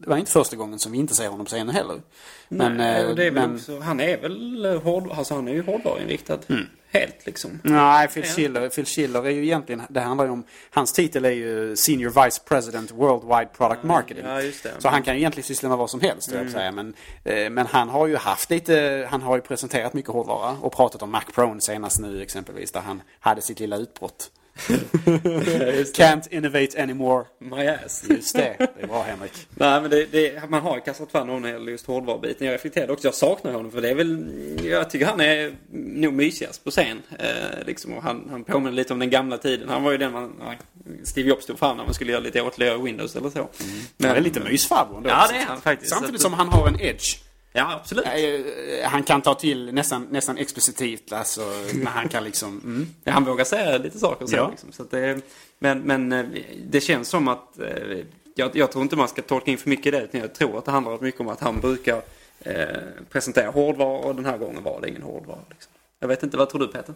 [0.03, 2.01] det var inte första gången som vi inte ser honom på scenen heller.
[2.49, 5.49] Men, Nej, eh, och det är väl men, också, han är väl hård, alltså han
[5.49, 6.39] är ju hårdvaruinriktad.
[6.49, 6.67] Mm.
[6.93, 7.61] Helt liksom.
[7.63, 8.25] Nej, Phil.
[8.25, 12.25] Schiller, Phil Schiller är ju egentligen, det handlar ju om, hans titel är ju Senior
[12.25, 14.25] Vice President Worldwide Product Marketing.
[14.27, 14.71] Ja, just det.
[14.79, 16.43] Så han kan ju egentligen syssla med vad som helst, mm.
[16.43, 16.73] jag säga.
[16.73, 16.95] Men,
[17.25, 21.03] eh, men han har ju haft lite, han har ju presenterat mycket hårdvara och pratat
[21.03, 24.31] om Mac Pro senast nu exempelvis, där han hade sitt lilla utbrott
[25.95, 27.25] Can't innovate anymore.
[27.39, 28.05] My ass.
[28.09, 28.57] Just det.
[28.81, 29.33] Det bra Henrik.
[29.55, 32.47] Nej men det, det, man har kastat fram honom när just hårdvarubiten.
[32.47, 34.31] Jag reflekterade också, jag saknar honom för det är väl,
[34.65, 35.57] jag tycker han är
[36.01, 37.03] nog mysigast på scen.
[37.19, 39.69] Eh, liksom, han, han påminner lite om den gamla tiden.
[39.69, 40.57] Han var ju den man,
[41.05, 43.49] Steve Jobs stod fram när man skulle göra lite åtliga Windows eller så.
[43.97, 45.09] Men, han är lite mysfarbror ändå.
[45.09, 45.91] Ja det är han faktiskt.
[45.91, 47.19] Samtidigt som han har en edge.
[47.53, 48.07] Ja absolut.
[48.07, 51.13] Eh, Han kan ta till nästan, nästan explicitivt.
[51.13, 51.41] Alltså,
[51.75, 52.61] när han kan liksom...
[52.65, 52.89] Mm.
[53.05, 54.37] Ja, han vågar säga lite saker så.
[54.37, 54.51] Ja.
[54.51, 54.73] Liksom.
[54.73, 55.21] så att det,
[55.59, 56.27] men, men eh,
[56.67, 57.99] det känns som att eh,
[58.35, 60.03] jag, jag tror inte man ska tolka in för mycket i det.
[60.03, 62.03] Utan jag tror att det handlar mycket om att han brukar
[62.41, 62.67] eh,
[63.11, 65.41] presentera hårdvara och den här gången var det ingen hårdvara.
[65.51, 65.73] Liksom.
[65.99, 66.95] Jag vet inte, vad tror du Peter?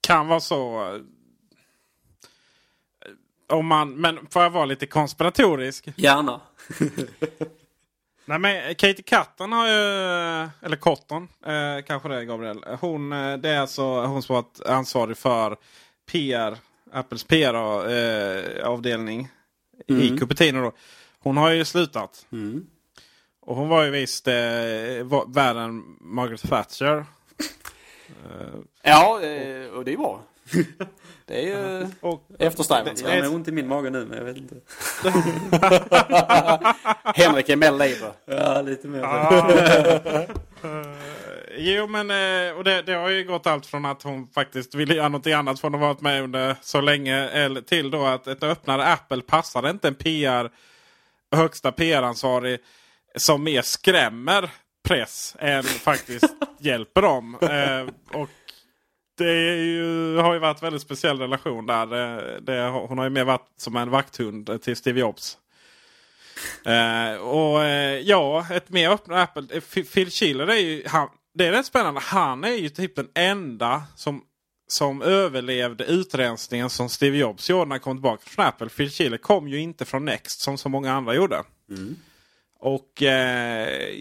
[0.00, 1.00] Kan vara så.
[3.48, 5.88] Om man, men får jag vara lite konspiratorisk?
[5.96, 6.40] Gärna.
[8.28, 9.74] Nej men Katie Cotton har ju,
[10.62, 12.64] eller Cotton eh, kanske det är Gabriel.
[12.80, 15.56] Hon, eh, det är alltså hon som varit ansvarig för
[16.10, 16.56] PR,
[16.92, 19.28] Apples PR-avdelning
[19.86, 20.60] i Cupertino.
[20.60, 20.72] Då.
[21.18, 22.26] Hon har ju slutat.
[22.32, 22.66] Mm.
[23.40, 24.34] Och hon var ju visst eh,
[25.26, 27.04] värre än Margaret Thatcher.
[28.82, 30.22] Ja, eh, och det är bra.
[31.28, 33.24] Det är ju Och Jag eftersträvansvärt.
[33.24, 34.54] har ont i min mage nu men jag vet inte.
[37.14, 38.12] Henrik är med Labour.
[38.24, 39.00] Ja, lite mer.
[41.58, 44.94] Jo men eh, och det, det har ju gått allt från att hon faktiskt ville
[44.94, 47.28] göra något annat från att ha varit med under så länge.
[47.28, 50.50] Eller till då att ett öppnare Apple passade inte en PR
[51.36, 52.58] högsta PR-ansvarig
[53.16, 54.50] som mer skrämmer
[54.88, 57.38] press än faktiskt hjälper dem.
[57.42, 58.28] Eh, och
[59.16, 61.86] det ju, har ju varit en väldigt speciell relation där.
[61.86, 65.38] Det, det, hon har ju mer varit som en vakthund till Steve Jobs.
[66.64, 69.46] Eh, och eh, ja, ett mer öppna Apple.
[69.50, 72.00] eh, Phil- Schiller är ju, han, det är rätt spännande.
[72.00, 74.22] Han är ju typ den enda som,
[74.68, 78.68] som överlevde utrensningen som Steve Jobs gjorde när han kom tillbaka från Apple.
[78.68, 81.42] Phil Schiller kom ju inte från Next som så många andra gjorde.
[82.58, 83.94] Och eh,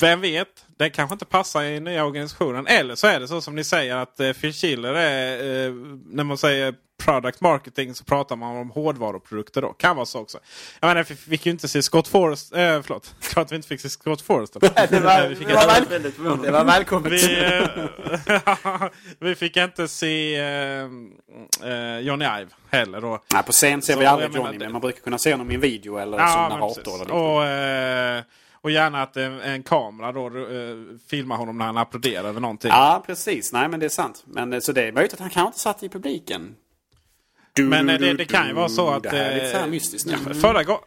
[0.00, 2.66] vem vet, det kanske inte passar i nya organisationen.
[2.66, 5.74] Eller så är det så som ni säger att eh, Phil Schiller är, eh,
[6.06, 6.74] när man säger
[7.04, 9.72] product marketing så pratar man om hårdvaruprodukter då.
[9.72, 10.38] Kan vara så också.
[10.80, 13.14] Jag menar, vi fick ju inte se Scott Forrest, eh, förlåt.
[13.20, 14.56] Klart vi inte fick se Scott Forrest.
[14.60, 17.12] Det var, det väl, det välkommet.
[17.12, 18.88] vi, eh,
[19.18, 20.88] vi fick inte se eh,
[21.62, 23.22] eh, Johnny Ive heller då.
[23.32, 25.54] Nej, på scen ser Så vi aldrig Johnny, men man brukar kunna se honom i
[25.54, 27.02] en video eller som men narrator.
[27.02, 27.44] Eller och,
[28.64, 30.76] och gärna att en, en kamera då eh,
[31.08, 32.70] filmar honom när han applåderar över någonting.
[32.70, 33.52] Ja, precis.
[33.52, 34.24] Nej, men det är sant.
[34.26, 36.54] Men, eh, så det är möjligt att han kanske inte satt i publiken.
[37.52, 39.02] Du, Men eh, det, det kan ju vara så att...
[39.02, 40.12] Det här är lite så här mystiskt nu.
[40.12, 40.78] ja, förra,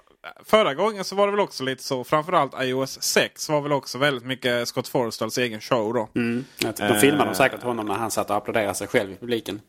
[0.45, 2.03] förra gången så var det väl också lite så.
[2.03, 6.09] Framförallt iOS 6 var väl också väldigt mycket Scott Forstells egen show då.
[6.15, 6.45] Mm.
[6.61, 9.61] Då filmade de säkert honom när han satt och applåderade sig själv i publiken.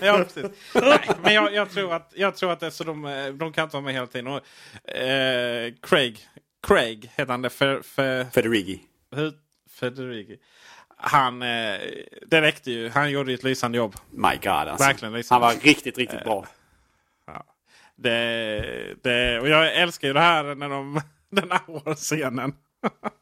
[0.00, 0.44] Ja, precis.
[0.74, 3.68] Nej, men jag, jag, tror att, jag tror att det så de, eh, de kan
[3.68, 4.26] vara med hela tiden.
[4.26, 6.28] Och, eh, Craig,
[6.66, 7.50] Craig heter han det.
[7.50, 8.80] För, för, Federighi.
[9.16, 9.32] hur,
[9.70, 10.38] Federighi.
[10.96, 11.80] Han, eh,
[12.26, 12.88] det räckte ju.
[12.88, 13.94] Han gjorde ett lysande jobb.
[14.10, 14.86] My God alltså.
[14.86, 15.34] Verkligen liksom.
[15.34, 16.46] Han var riktigt, riktigt bra.
[17.96, 21.00] Det, det, och jag älskar ju det här när de,
[21.30, 22.52] den här scenen.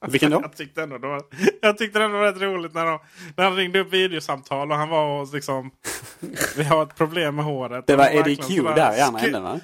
[0.08, 0.40] Vilken då?
[0.42, 1.22] Jag tyckte ändå det var,
[1.62, 2.98] jag tyckte det var rätt roligt när, de,
[3.36, 5.70] när han ringde upp videosamtal och han var och liksom...
[6.56, 7.86] Vi har ett problem med håret.
[7.86, 9.60] Det var Eddie Q där i andra änden va?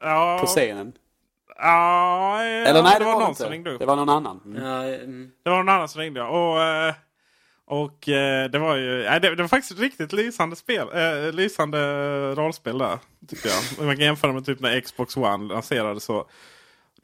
[0.00, 0.92] Ja, På scenen.
[1.56, 3.70] ja, Eller nej, det, var, någon det som ringde inte.
[3.70, 3.80] upp.
[3.80, 4.40] Det var någon annan.
[4.44, 4.64] Mm.
[4.64, 5.30] Ja, mm.
[5.44, 6.20] Det var någon annan som ringde.
[6.20, 6.28] ja.
[6.28, 6.94] Och, eh,
[7.66, 10.88] och eh, det var ju nej, det, det var faktiskt ett riktigt lysande spel.
[10.94, 11.78] Eh, lysande
[12.34, 12.98] rollspel där.
[13.28, 13.86] Tycker jag.
[13.86, 16.04] Man kan jämföra med typ när Xbox One lanserades.
[16.04, 16.26] Så,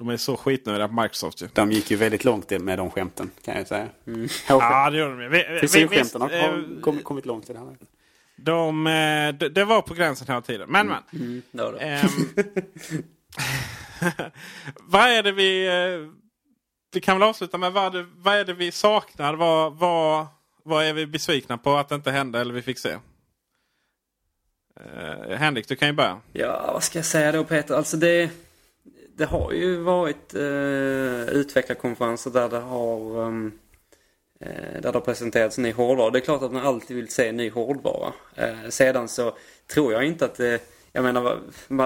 [0.00, 1.48] de är så skitnödiga på Microsoft ju.
[1.52, 3.88] De gick ju väldigt långt med de skämten kan jag säga.
[4.06, 4.28] Mm.
[4.48, 5.58] Ja, det gjorde de ju.
[5.58, 7.76] Frisyrsskämten har eh, kom- kommit, kommit långt i det här.
[8.36, 10.70] de, eh, det, var på gränsen hela tiden.
[10.70, 11.02] Men men.
[11.12, 11.78] Mm, det var det.
[11.78, 12.08] Ehm,
[14.80, 15.66] vad är det vi...
[15.66, 16.10] eh,
[16.92, 19.34] vi kan väl avsluta med vad, det, vad är det vi saknar?
[19.34, 20.26] Vad, vad,
[20.62, 22.96] vad är vi besvikna på att det inte hände eller vi fick se?
[24.80, 26.20] Uh, Henrik, du kan ju börja.
[26.32, 27.74] Ja, vad ska jag säga då Peter?
[27.74, 28.30] Alltså det,
[29.20, 33.52] det har ju varit eh, utvecklarkonferenser där det har ehm,
[34.40, 36.10] eh, där det har presenterats ny hårdvara.
[36.10, 38.12] Det är klart att man alltid vill se ny hårdvara.
[38.34, 39.32] Eh, sedan så
[39.66, 40.60] tror jag inte att det
[40.92, 41.38] jag menar,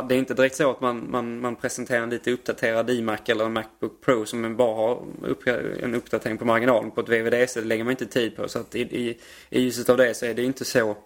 [0.08, 3.44] det är inte direkt så att man, man, man presenterar en lite uppdaterad iMac eller
[3.44, 5.46] en Macbook Pro som bara har upp,
[5.82, 7.60] en uppdatering på marginalen på ett VVDC.
[7.60, 8.48] Det lägger man inte tid på.
[8.48, 9.18] Så att i, i,
[9.50, 10.96] i ljuset av det så är det inte så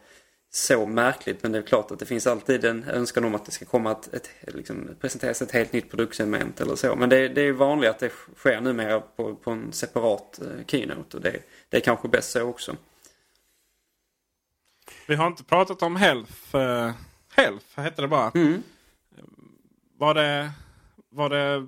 [0.50, 3.52] så märkligt men det är klart att det finns alltid en önskan om att det
[3.52, 6.96] ska komma ett, ett liksom, presenteras ett helt nytt produktsegment eller så.
[6.96, 11.16] Men det, det är vanligt att det sker numera på, på en separat eh, keynote
[11.16, 12.76] och det, det är kanske bäst så också.
[15.06, 16.56] Vi har inte pratat om Health.
[16.56, 16.92] Uh,
[17.34, 18.30] health heter det bara.
[18.34, 18.62] Mm.
[19.98, 20.50] Var, det,
[21.10, 21.66] var det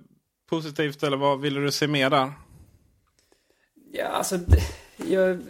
[0.49, 2.33] positivt eller vad ville du se mer där?
[3.93, 4.39] Ja, alltså...
[4.97, 5.43] Jag,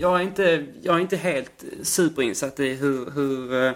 [0.00, 3.10] jag, är inte, jag är inte helt superinsatt i hur...
[3.10, 3.72] hur eh,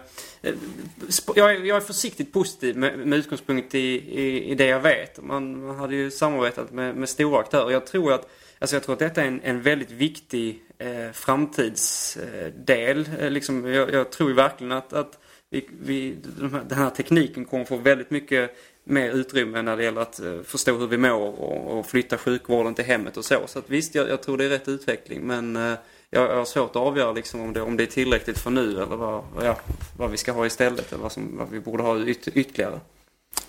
[1.34, 5.22] jag, är, jag är försiktigt positiv med, med utgångspunkt i, i, i, det jag vet.
[5.22, 7.70] Man, man hade ju samarbetat med, med stora aktörer.
[7.70, 13.08] Jag tror att Alltså jag tror att detta är en, en väldigt viktig eh, framtidsdel.
[13.18, 15.18] Eh, liksom, jag, jag, tror ju verkligen att, att
[15.50, 20.20] vi, vi, den här tekniken kommer få väldigt mycket mer utrymme när det gäller att
[20.20, 23.46] eh, förstå hur vi mår och, och flytta sjukvården till hemmet och så.
[23.46, 25.74] Så att visst, jag, jag tror det är rätt utveckling men eh,
[26.14, 28.70] eh, jag, har svårt att avgöra liksom om, det, om det är tillräckligt för nu
[28.70, 29.58] eller vad, ja,
[29.96, 32.80] vad vi ska ha istället eller vad, som, vad vi borde ha yt, ytterligare.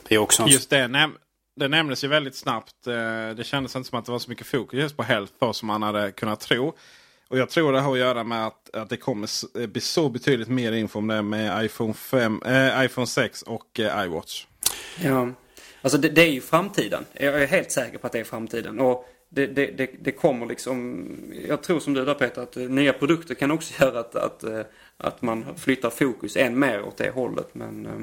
[0.07, 1.17] Det är också Just det, näm
[1.55, 2.87] det nämndes ju väldigt snabbt.
[2.87, 5.67] Eh, det kändes inte som att det var så mycket fokus just på health som
[5.67, 6.73] man hade kunnat tro.
[7.27, 10.47] Och jag tror det har att göra med att, att det kommer bli så betydligt
[10.47, 14.45] mer info om det med iPhone, 5, äh, iPhone 6 och äh, iWatch.
[15.03, 15.29] Ja,
[15.81, 17.05] alltså det, det, är ju framtiden.
[17.13, 18.79] Jag är helt säker på att det är framtiden.
[18.79, 21.07] Och det, det, det, det kommer liksom,
[21.47, 24.43] jag tror som du där Peter, att eh, nya produkter kan också göra att, att,
[24.43, 24.61] eh,
[24.97, 27.47] att man flyttar fokus än mer åt det hållet.
[27.51, 28.01] Men eh,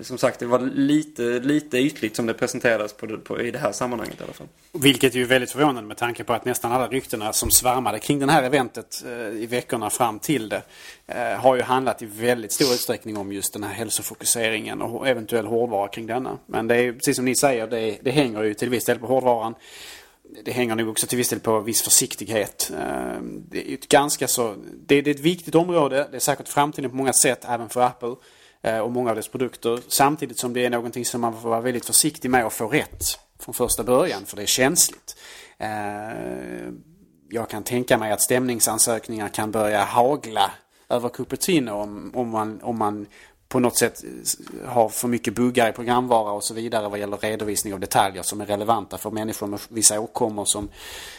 [0.00, 3.72] som sagt, det var lite, lite ytligt som det presenterades på, på, i det här
[3.72, 4.46] sammanhanget i alla fall.
[4.72, 8.18] Vilket är ju väldigt förvånande med tanke på att nästan alla ryktena som svärmade kring
[8.18, 9.04] det här eventet
[9.38, 10.62] i veckorna fram till det
[11.38, 15.88] har ju handlat i väldigt stor utsträckning om just den här hälsofokuseringen och eventuell hårdvara
[15.88, 16.38] kring denna.
[16.46, 19.06] Men det är precis som ni säger, det, det hänger ju till viss del på
[19.06, 19.54] hårdvaran.
[20.44, 22.72] Det hänger nog också till viss del på viss försiktighet.
[22.78, 24.54] Ehm, det är ett ganska så...
[24.86, 26.08] Det, är ett viktigt område.
[26.10, 28.14] Det är säkert framtiden på många sätt även för Apple.
[28.62, 29.80] Eh, och många av dess produkter.
[29.88, 33.02] Samtidigt som det är någonting som man får vara väldigt försiktig med att få rätt
[33.38, 35.16] från första början för det är känsligt.
[35.58, 36.82] Ehm,
[37.30, 40.50] jag kan tänka mig att stämningsansökningar kan börja hagla
[40.88, 43.06] över Cupertino om, om, man, om man
[43.52, 47.16] på något sätt eh, har för mycket buggar i programvara och så vidare vad gäller
[47.16, 50.68] redovisning av detaljer som är relevanta för människor med vissa åkommor som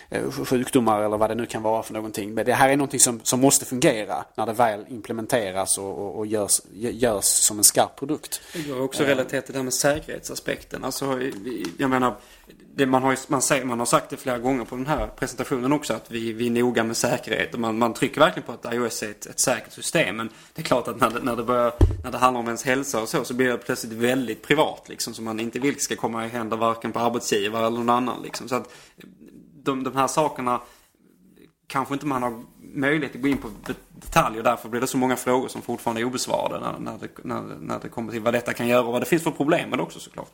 [0.09, 2.33] eh, sjukdomar eller vad det nu kan vara för någonting.
[2.33, 6.17] Men det här är någonting som, som måste fungera när det väl implementeras och, och,
[6.17, 8.41] och görs, görs som en skarp produkt.
[8.67, 10.83] Jag har också relaterat till det här med säkerhetsaspekten.
[10.83, 11.19] Alltså,
[11.77, 12.15] jag menar,
[12.75, 15.73] det man, har, man, säger, man har sagt det flera gånger på den här presentationen
[15.73, 17.53] också att vi, vi är noga med säkerhet.
[17.53, 20.17] Och man, man trycker verkligen på att iOS är ett, ett säkert system.
[20.17, 22.63] Men det är klart att när det, när det, börjar, när det handlar om ens
[22.63, 24.89] hälsa och så, så blir det plötsligt väldigt privat.
[24.89, 28.21] Liksom, som man inte vill ska komma i händer varken på arbetsgivare eller någon annan.
[28.23, 28.49] Liksom.
[28.49, 28.73] Så att
[29.63, 30.61] de, de här sakerna
[31.67, 33.49] kanske inte man har möjlighet att gå in på
[33.95, 34.43] detaljer.
[34.43, 37.79] Därför blir det så många frågor som fortfarande är obesvarade när, när, det, när, när
[37.79, 39.83] det kommer till vad detta kan göra och vad det finns för problem med det
[39.83, 40.31] också såklart.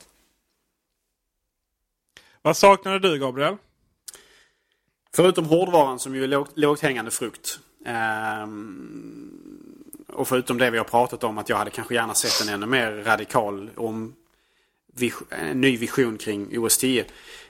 [2.42, 3.58] Vad saknade du Gabriel?
[5.16, 7.60] Förutom hårdvaran som ju är lågt, lågt hängande frukt.
[8.44, 9.40] Um,
[10.08, 12.66] och förutom det vi har pratat om att jag hade kanske gärna sett en ännu
[12.66, 14.16] mer radikal om
[14.94, 17.06] vision, en ny vision kring OS 10.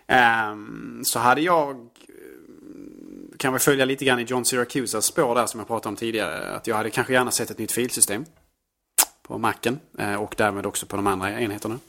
[0.07, 5.45] Ehm, så hade jag eh, kan vi följa lite grann i John Syracusas spår där
[5.45, 6.55] som jag pratade om tidigare.
[6.55, 8.25] Att jag hade kanske gärna sett ett nytt filsystem
[9.21, 11.79] på Macen eh, och därmed också på de andra enheterna.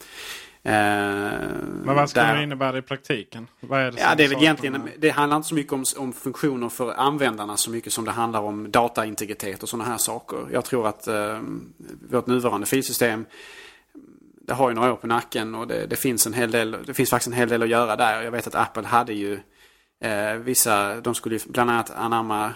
[0.62, 2.36] Eh, Men vad skulle där...
[2.36, 3.46] det innebära i praktiken?
[3.60, 6.12] Vad är det ja, det är väl egentligen, det handlar inte så mycket om, om
[6.12, 10.38] funktioner för användarna så mycket som det handlar om dataintegritet och sådana här saker.
[10.52, 11.38] Jag tror att eh,
[12.10, 13.24] vårt nuvarande filsystem
[14.50, 16.94] det har ju några år på nacken och det, det, finns en hel del, det
[16.94, 18.22] finns faktiskt en hel del att göra där.
[18.22, 19.40] Jag vet att Apple hade ju
[20.00, 22.52] eh, vissa, de skulle bland annat anamma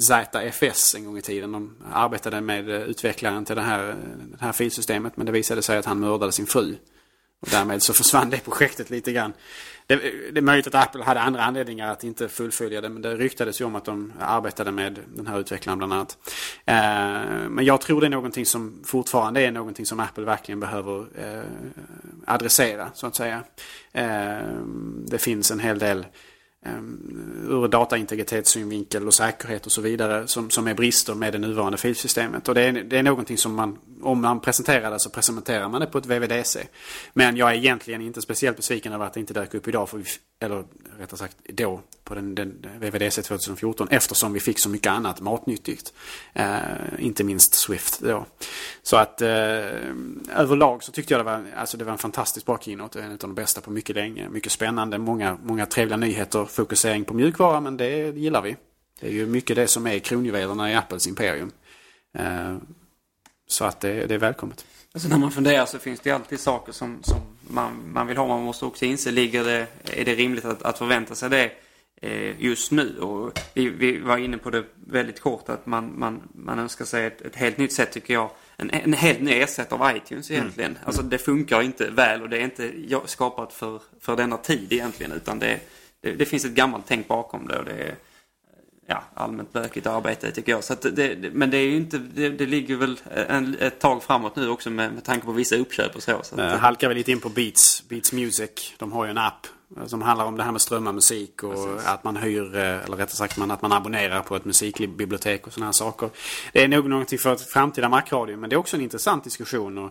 [0.00, 1.52] ZFS en gång i tiden.
[1.52, 3.94] De arbetade med utvecklaren till det här,
[4.38, 6.76] det här filsystemet men det visade sig att han mördade sin fru.
[7.40, 9.32] Och därmed så försvann det projektet lite grann.
[9.86, 9.96] Det,
[10.32, 12.88] det är möjligt att Apple hade andra anledningar att inte fullfölja det.
[12.88, 16.18] Men det ryktades ju om att de arbetade med den här utvecklaren bland annat.
[16.64, 16.74] Eh,
[17.48, 21.44] men jag tror det är någonting som fortfarande är någonting som Apple verkligen behöver eh,
[22.26, 23.42] adressera så att säga.
[23.92, 24.48] Eh,
[25.06, 26.06] det finns en hel del
[26.64, 31.78] Ehm, ur dataintegritetssynvinkel och säkerhet och så vidare som, som är brister med det nuvarande
[31.78, 32.48] filsystemet.
[32.48, 35.80] Och det är, det är någonting som man, om man presenterar det så presenterar man
[35.80, 36.66] det på ett VVDC.
[37.12, 39.98] Men jag är egentligen inte speciellt besviken över att det inte dök upp idag, för
[39.98, 40.04] vi,
[40.40, 40.64] eller
[40.98, 45.92] rättare sagt då, på den, den VVDC 2014 eftersom vi fick så mycket annat matnyttigt.
[46.32, 46.58] Eh,
[46.98, 48.26] inte minst Swift då.
[48.82, 49.28] Så att eh,
[50.36, 53.02] överlag så tyckte jag det var, alltså det var en fantastiskt bra keynote.
[53.02, 54.28] En av de bästa på mycket länge.
[54.28, 56.44] Mycket spännande, många, många trevliga nyheter.
[56.54, 58.56] Fokusering på mjukvara men det gillar vi.
[59.00, 61.52] Det är ju mycket det som är kronjuvelerna i Apples imperium.
[62.18, 62.56] Eh,
[63.46, 64.66] så att det, det är välkommet.
[64.92, 68.28] Alltså när man funderar så finns det alltid saker som, som man, man vill ha.
[68.28, 71.50] Man måste också inse, ligger det, är det rimligt att, att förvänta sig det
[72.02, 72.98] eh, just nu.
[72.98, 77.06] Och vi, vi var inne på det väldigt kort att man, man, man önskar sig
[77.06, 78.30] ett, ett helt nytt sätt tycker jag.
[78.56, 80.70] En, en helt ny ersättare av iTunes egentligen.
[80.70, 80.82] Mm.
[80.84, 82.72] Alltså det funkar inte väl och det är inte
[83.06, 85.60] skapat för, för denna tid egentligen utan det,
[86.04, 87.58] det, det finns ett gammalt tänk bakom det.
[87.58, 87.94] Och det är,
[88.86, 90.64] ja, allmänt bökigt arbete tycker jag.
[90.64, 94.36] Så det, men det är ju inte, det, det ligger väl en, ett tag framåt
[94.36, 96.20] nu också med, med tanke på vissa uppköp och så.
[96.22, 98.74] så att, halkar vi lite in på Beats, Beats Music.
[98.78, 99.46] De har ju en app
[99.86, 101.86] som handlar om det här med strömma musik och Precis.
[101.86, 105.66] att man hyr, eh, eller rättare sagt att man abonnerar på ett musikbibliotek och sådana
[105.66, 106.10] här saker.
[106.52, 109.78] Det är nog någonting för framtida Mac-radio men det är också en intressant diskussion.
[109.78, 109.90] Och,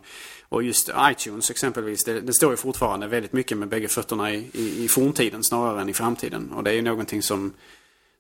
[0.50, 4.50] och just iTunes exempelvis, det, det, står ju fortfarande väldigt mycket med bägge fötterna i,
[4.54, 6.52] i, i forntiden snarare än i framtiden.
[6.52, 7.54] Och det är ju någonting som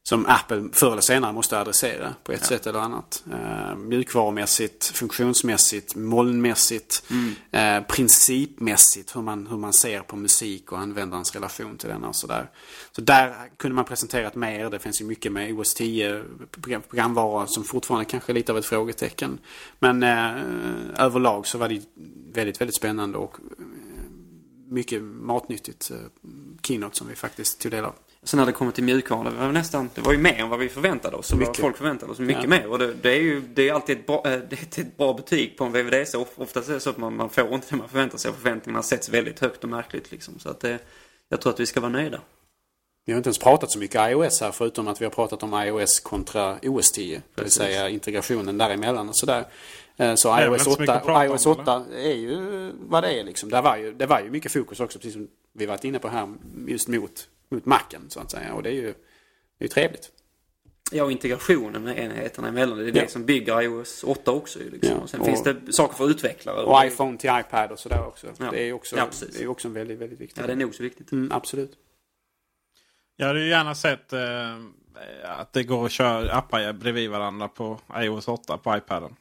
[0.05, 2.47] som Apple förr eller senare måste adressera på ett ja.
[2.47, 3.23] sätt eller annat.
[3.31, 7.35] Eh, mjukvarumässigt, funktionsmässigt, molnmässigt, mm.
[7.51, 12.15] eh, principmässigt hur man, hur man ser på musik och användarens relation till den och
[12.15, 12.49] sådär.
[12.91, 14.69] Så där kunde man presenterat mer.
[14.69, 16.23] Det finns ju mycket med OS 10
[16.89, 19.39] programvara som fortfarande kanske är lite av ett frågetecken.
[19.79, 21.81] Men eh, överlag så var det
[22.33, 23.65] väldigt, väldigt spännande och eh,
[24.69, 25.97] mycket matnyttigt eh,
[26.61, 27.93] keynote som vi faktiskt tog del av.
[28.23, 30.59] Sen när det kommer till mjukvara, det var nästan, det var ju mer än vad
[30.59, 31.33] vi förväntade oss.
[31.33, 31.57] Mycket.
[31.57, 32.49] Folk förväntade oss mycket ja.
[32.49, 32.67] mer.
[32.67, 35.13] Och det, det, är ju det är alltid ett bra, eh, det är ett bra
[35.13, 36.17] betyg på en VVDC.
[36.17, 38.83] Oftast är det så att man, man får inte det man förväntar sig och förväntningarna
[38.83, 40.11] sätts väldigt högt och märkligt.
[40.11, 40.39] Liksom.
[40.39, 40.79] Så att det,
[41.29, 42.21] jag tror att vi ska vara nöjda.
[43.05, 45.53] Vi har inte ens pratat så mycket iOS här förutom att vi har pratat om
[45.53, 47.15] iOS kontra OS 10.
[47.15, 47.25] Precis.
[47.35, 49.45] Det vill säga integrationen däremellan och sådär.
[49.97, 53.49] Eh, så iOS 8, iOS 8 är ju vad det är liksom.
[53.49, 56.07] Det var, ju, det var ju mycket fokus också, precis som vi varit inne på
[56.07, 56.33] här,
[56.67, 58.53] just mot mot macken så att säga.
[58.53, 58.93] Och det är ju,
[59.57, 60.11] det är trevligt.
[60.91, 62.77] Ja, och integrationen med enheterna emellan.
[62.77, 63.01] Det är ja.
[63.01, 64.59] det som bygger iOS 8 också.
[64.59, 64.97] Liksom.
[65.01, 66.63] Ja, Sen och, finns det saker för utvecklare.
[66.63, 68.27] Och, och iPhone till iPad och sådär också.
[68.37, 68.51] Ja.
[68.51, 70.37] Det är också, ja, det är också en väldigt, väldigt viktigt.
[70.37, 71.11] Ja, det är nog så viktigt.
[71.11, 71.77] Mm, absolut.
[73.15, 74.55] Jag hade ju gärna sett eh,
[75.23, 79.15] att det går att köra appar bredvid varandra på iOS 8 på iPaden.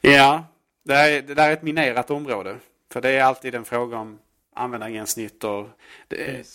[0.00, 0.44] Ja,
[0.84, 2.56] det, är, det där är ett minerat område.
[2.92, 4.18] För det är alltid en fråga om
[4.56, 5.68] användargränssnitt och...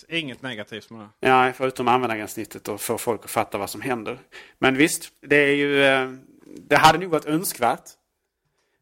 [0.09, 1.27] Inget negativt med det.
[1.27, 4.19] Ja, förutom användargränssnittet och få folk att fatta vad som händer.
[4.59, 5.83] Men visst, det är ju...
[5.83, 6.11] Eh,
[6.57, 7.89] det hade nog varit önskvärt.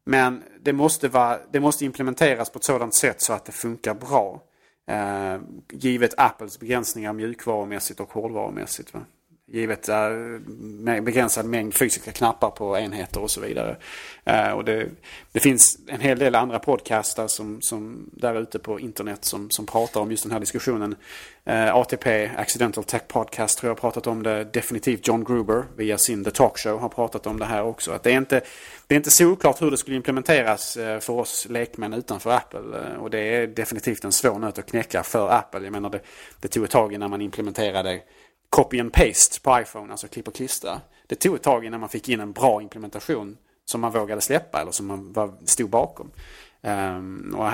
[0.04, 3.94] Men det måste, vara, det måste implementeras på ett sådant sätt så att det funkar
[3.94, 4.42] bra.
[4.86, 5.40] Eh,
[5.72, 8.94] givet Apples begränsningar mjukvarumässigt och hårdvarumässigt.
[8.94, 9.00] Va?
[9.52, 13.76] Givet uh, begränsad mängd fysiska knappar på enheter och så vidare.
[14.24, 14.88] Eh, och det,
[15.32, 19.66] det, finns en hel del andra podcastar som, som där ute på internet som, som
[19.66, 20.96] pratar om just den här diskussionen.
[21.44, 24.44] Eh, ATP, Accidental Tech Podcast, tror jag har pratat om det.
[24.44, 27.92] Definitivt John Gruber via sin The Talk Show har pratat om det här också.
[27.92, 28.40] Att det, är inte,
[28.86, 32.60] det är inte solklart hur det skulle implementeras för oss lekmän utanför Apple.
[32.98, 35.60] Och det är definitivt en svår nöt att knäcka för Apple.
[35.60, 36.00] Jag menar det,
[36.40, 38.00] det tog ett tag innan man implementerade
[38.50, 40.80] copy and paste på iPhone, alltså klipp och klistra.
[41.06, 44.60] Det tog ett tag innan man fick in en bra implementation som man vågade släppa
[44.60, 46.10] eller som man var, stod bakom.
[46.62, 47.50] Um, och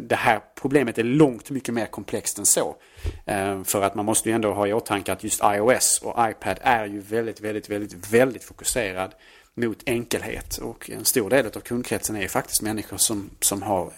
[0.00, 2.76] det här problemet är långt mycket mer komplext än så.
[3.26, 6.58] Um, för att man måste ju ändå ha i åtanke att just iOS och iPad
[6.60, 9.14] är ju väldigt, väldigt, väldigt, väldigt fokuserad
[9.54, 10.56] mot enkelhet.
[10.56, 13.92] Och en stor del av kundkretsen är ju faktiskt människor som, som har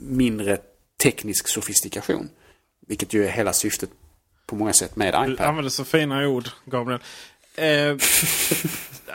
[0.00, 0.58] mindre
[1.02, 2.28] teknisk sofistikation.
[2.86, 3.90] Vilket ju är hela syftet
[4.46, 5.36] på många sätt med iPad.
[5.36, 7.00] Du använder så fina ord, Gabriel.
[7.54, 7.96] Eh,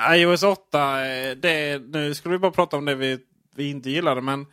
[0.15, 3.19] iOS 8, eh, det, nu skulle vi bara prata om det vi,
[3.55, 4.21] vi inte gillade.
[4.21, 4.45] Men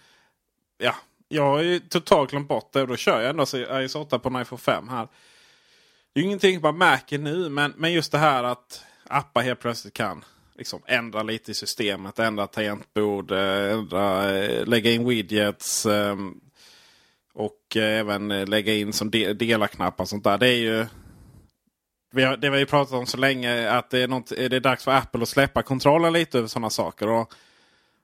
[0.78, 0.94] ja,
[1.28, 4.28] jag har ju totalt glömt bort det och då kör jag ändå iOS 8 på
[4.28, 5.08] en iPhone 5 här.
[6.12, 9.94] Det är ingenting man märker nu men, men just det här att appar helt plötsligt
[9.94, 10.24] kan
[10.56, 12.18] liksom ändra lite i systemet.
[12.18, 15.86] Ändra tangentbord, ändra, eh, lägga in widgets.
[17.38, 20.38] Och eh, även eh, lägga in som de delarknappar och sånt där.
[20.38, 20.86] Det är ju...
[22.12, 24.60] Vi har, det vi har pratat om så länge att det är, något, det är
[24.60, 27.08] dags för Apple att släppa kontrollen lite över sådana saker.
[27.08, 27.34] Och,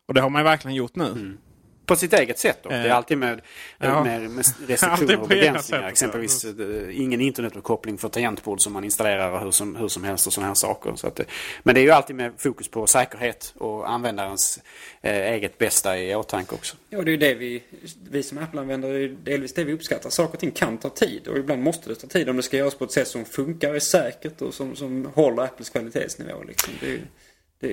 [0.08, 1.06] och det har man ju verkligen gjort nu.
[1.06, 1.38] Mm
[1.86, 2.58] på sitt eget sätt.
[2.62, 2.68] Då.
[2.68, 3.40] Det är eh, alltid med,
[3.78, 4.04] ja.
[4.04, 5.88] med, med restriktioner och begränsningar.
[5.88, 10.32] Exempelvis äh, ingen internetuppkoppling för tangentbord som man installerar hur som, hur som helst och
[10.32, 10.92] sådana här saker.
[10.96, 11.20] Så att,
[11.62, 14.60] men det är ju alltid med fokus på säkerhet och användarens
[15.02, 16.76] äh, eget bästa i åtanke också.
[16.90, 17.62] Ja, det är ju det vi,
[18.10, 20.10] vi som Apple-användare, är delvis det vi uppskattar.
[20.10, 22.56] Saker och ting kan ta tid och ibland måste det ta tid om det ska
[22.56, 26.42] göras på ett sätt som funkar, är säkert och som, som håller Apples kvalitetsnivå.
[26.42, 26.72] Liksom.
[26.80, 27.23] Det är, det,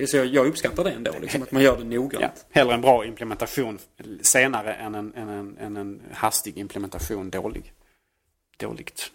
[0.07, 2.23] så jag, jag uppskattar det ändå, liksom, att man gör det noggrant.
[2.35, 3.79] Ja, hellre en bra implementation
[4.21, 7.73] senare än en, än en, än en hastig implementation dålig.
[8.57, 9.11] Dåligt.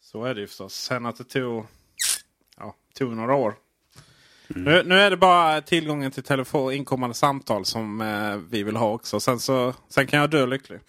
[0.00, 0.74] Så är det ju förstås.
[0.74, 1.66] Sen att det tog,
[2.56, 3.54] ja, tog några år.
[4.54, 4.64] Mm.
[4.64, 8.92] Nu, nu, är det bara tillgången till telefon, inkommande samtal som eh, vi vill ha
[8.92, 9.20] också.
[9.20, 10.80] Sen, så, sen kan jag dö lycklig.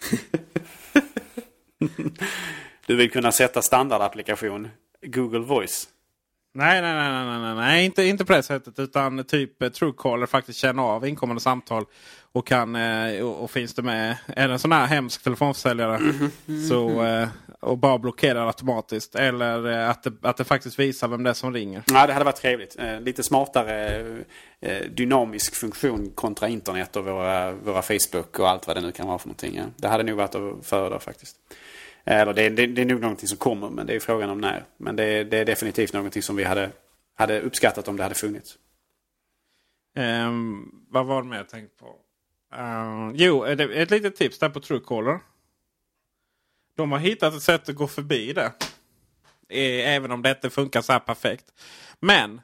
[2.86, 4.68] du vill kunna sätta standardapplikation
[5.01, 5.88] Google Voice.
[6.60, 7.86] Nej, nej, nej, nej, nej, nej.
[7.86, 8.80] Inte, inte på det sättet.
[8.80, 11.86] Utan typ eh, Truecaller faktiskt känner av inkommande samtal.
[12.32, 15.99] Och, kan, eh, och, och finns det med, är det en sån här hemsk telefonförsäljare
[16.70, 17.28] så, eh,
[17.60, 19.16] och bara blockerar automatiskt.
[19.16, 21.84] Eller att, det, att det faktiskt visar vem det är som ringer.
[21.88, 22.78] Ja, det hade varit trevligt.
[22.99, 24.03] Lite smartare
[24.91, 29.20] dynamisk funktion kontra internet och våra, våra Facebook och allt vad det nu kan vara
[29.20, 29.62] för någonting.
[29.76, 31.36] Det hade nog varit att föredra faktiskt.
[32.12, 34.66] Eller det, det, det är nog någonting som kommer men det är frågan om när.
[34.78, 36.72] Men det, det är definitivt någonting som vi hade,
[37.16, 38.57] hade uppskattat om det hade funnits.
[39.95, 41.95] Um, vad var det mer jag tänkte på?
[42.55, 45.20] Uh, jo, ett, ett litet tips där på Truecaller.
[46.76, 48.51] De har hittat ett sätt att gå förbi det.
[49.49, 51.45] E, även om det inte funkar så här perfekt.
[51.99, 52.41] Men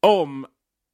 [0.00, 0.46] om,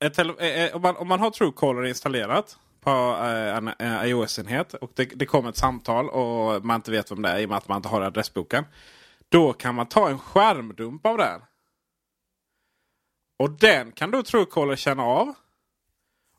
[0.04, 4.74] ett eh, eh, om, man, om man har Truecaller installerat på eh, en eh, iOS-enhet
[4.74, 7.48] och det, det kommer ett samtal och man inte vet vem det är i och
[7.48, 8.64] med att man inte har adressboken.
[9.28, 11.40] Då kan man ta en skärmdump av den.
[13.38, 15.34] Och den kan då Truecaller känna av.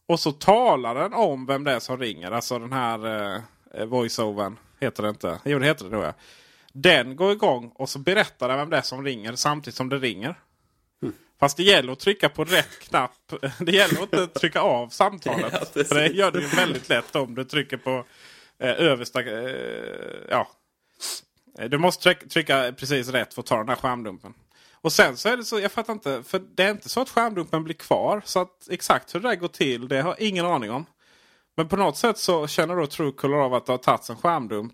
[0.05, 2.31] Och så talar den om vem det är som ringer.
[2.31, 3.35] Alltså den här
[3.73, 4.57] eh, voiceovern.
[4.79, 5.39] Heter det inte?
[5.45, 6.13] Jo det heter det nog ja.
[6.73, 9.97] Den går igång och så berättar den vem det är som ringer samtidigt som det
[9.97, 10.39] ringer.
[11.41, 13.34] Fast det gäller att trycka på rätt knapp.
[13.60, 15.54] Det gäller att inte trycka av samtalet.
[15.54, 15.88] Ja, precis.
[15.88, 18.06] För det gör du väldigt lätt om du trycker på
[18.60, 19.22] eh, översta...
[19.22, 19.56] Eh,
[20.30, 20.47] ja.
[21.70, 24.34] Du måste trycka, trycka precis rätt för att ta den här skärmdumpen.
[24.82, 27.10] Och sen så är det så, jag fattar inte, för det är inte så att
[27.10, 28.22] skärmdumpen blir kvar.
[28.26, 30.86] Så att exakt hur det där går till, det har jag ingen aning om.
[31.58, 34.74] Men på något sätt så känner då Truecaller av att det har tagits en skärmdump.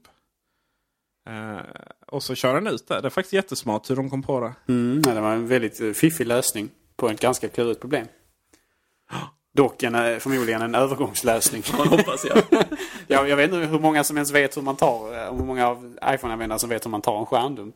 [1.28, 1.60] Eh,
[2.08, 3.02] och så kör den ut det.
[3.02, 4.74] Det är faktiskt jättesmart hur de kom på det.
[4.74, 8.06] Mm, det var en väldigt eh, fiffig lösning på ett ganska klurigt problem.
[9.54, 11.64] Dock en, eh, förmodligen en övergångslösning.
[11.78, 12.38] Man hoppas jag.
[13.08, 15.98] jag, jag vet inte hur många som ens vet hur man tar, hur många av
[16.04, 17.76] iPhone-användare som vet hur man tar en skärmdump.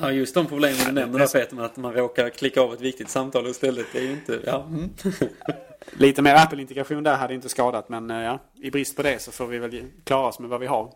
[0.00, 2.80] Ja, just de problemen du nämner där Peter med att man råkar klicka av ett
[2.80, 3.86] viktigt samtal istället.
[3.92, 4.40] Det är ju inte...
[4.46, 4.64] Ja.
[4.68, 4.90] Mm.
[5.92, 9.46] Lite mer Apple-integration där hade inte skadat men ja, i brist på det så får
[9.46, 10.92] vi väl klara oss med vad vi har.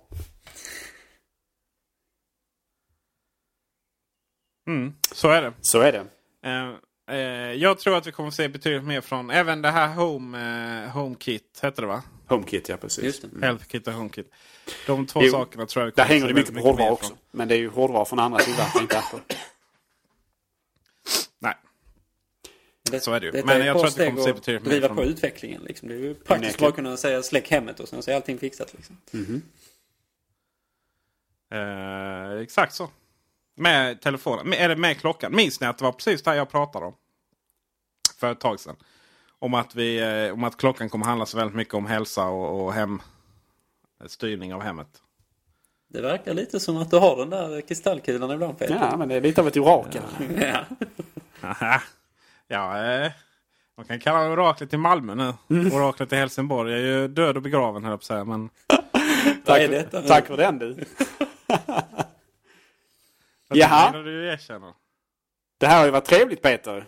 [4.67, 5.53] Mm, så är det.
[5.61, 6.07] Så är det.
[6.49, 9.89] Eh, eh, jag tror att vi kommer att se betydligt mer från även det här
[9.95, 11.61] Home, eh, HomeKit.
[11.63, 12.03] Heter det va?
[12.29, 13.05] HomeKit ja, precis.
[13.05, 13.25] Just.
[13.25, 13.43] Mm.
[13.43, 14.31] HealthKit och HomeKit.
[14.87, 16.91] De två Jo, sakerna tror jag vi Där kommer hänger att det mycket på hårdvara
[16.93, 17.09] också.
[17.09, 17.19] från.
[17.31, 19.19] Men det är ju hårdvara från andra tillverkare, inte Apple.
[21.39, 21.55] Nej,
[22.91, 23.45] Det, Så är det ju.
[23.45, 25.63] Men jag tror att det steg kommer se betydligt mer driva från- på utvecklingen.
[25.63, 25.89] Liksom.
[25.89, 28.39] Det är ju praktiskt bara att kunna säga släck hemmet och sen så är allting
[28.39, 28.75] fixat.
[28.75, 28.97] Liksom.
[31.53, 32.91] eh, exakt så.
[33.55, 34.49] Med telefonen.
[34.49, 35.37] Med, eller med klockan.
[35.37, 36.95] Minns ni att det var precis det här jag pratade om?
[38.21, 38.77] För ett tag sedan.
[39.39, 42.65] Om att, vi, eh, om att klockan kommer handla så väldigt mycket om hälsa och,
[42.65, 43.03] och hem,
[44.07, 44.89] styrning av hemmet.
[45.89, 48.79] Det verkar lite som att du har den där kristallkulan ibland Peter.
[48.91, 50.03] Ja, men det är lite av ett orakel.
[50.41, 50.65] Ja.
[51.49, 51.83] Aha.
[52.49, 53.13] Ja, eh,
[53.77, 55.35] man kan kalla det oraklet i Malmö nu.
[55.73, 58.25] Oraklet i Helsingborg är ju död och begraven höll jag på att säga.
[58.25, 58.51] Men
[59.45, 60.09] detta nu?
[60.09, 60.85] Tack för den du.
[63.59, 63.91] Jaha.
[63.93, 64.75] menar du erkänner.
[65.59, 66.87] Det här har ju varit trevligt Peter.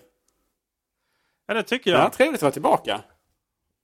[1.47, 2.13] Ja, det tycker Ja, jag.
[2.13, 3.01] trevligt att vara tillbaka.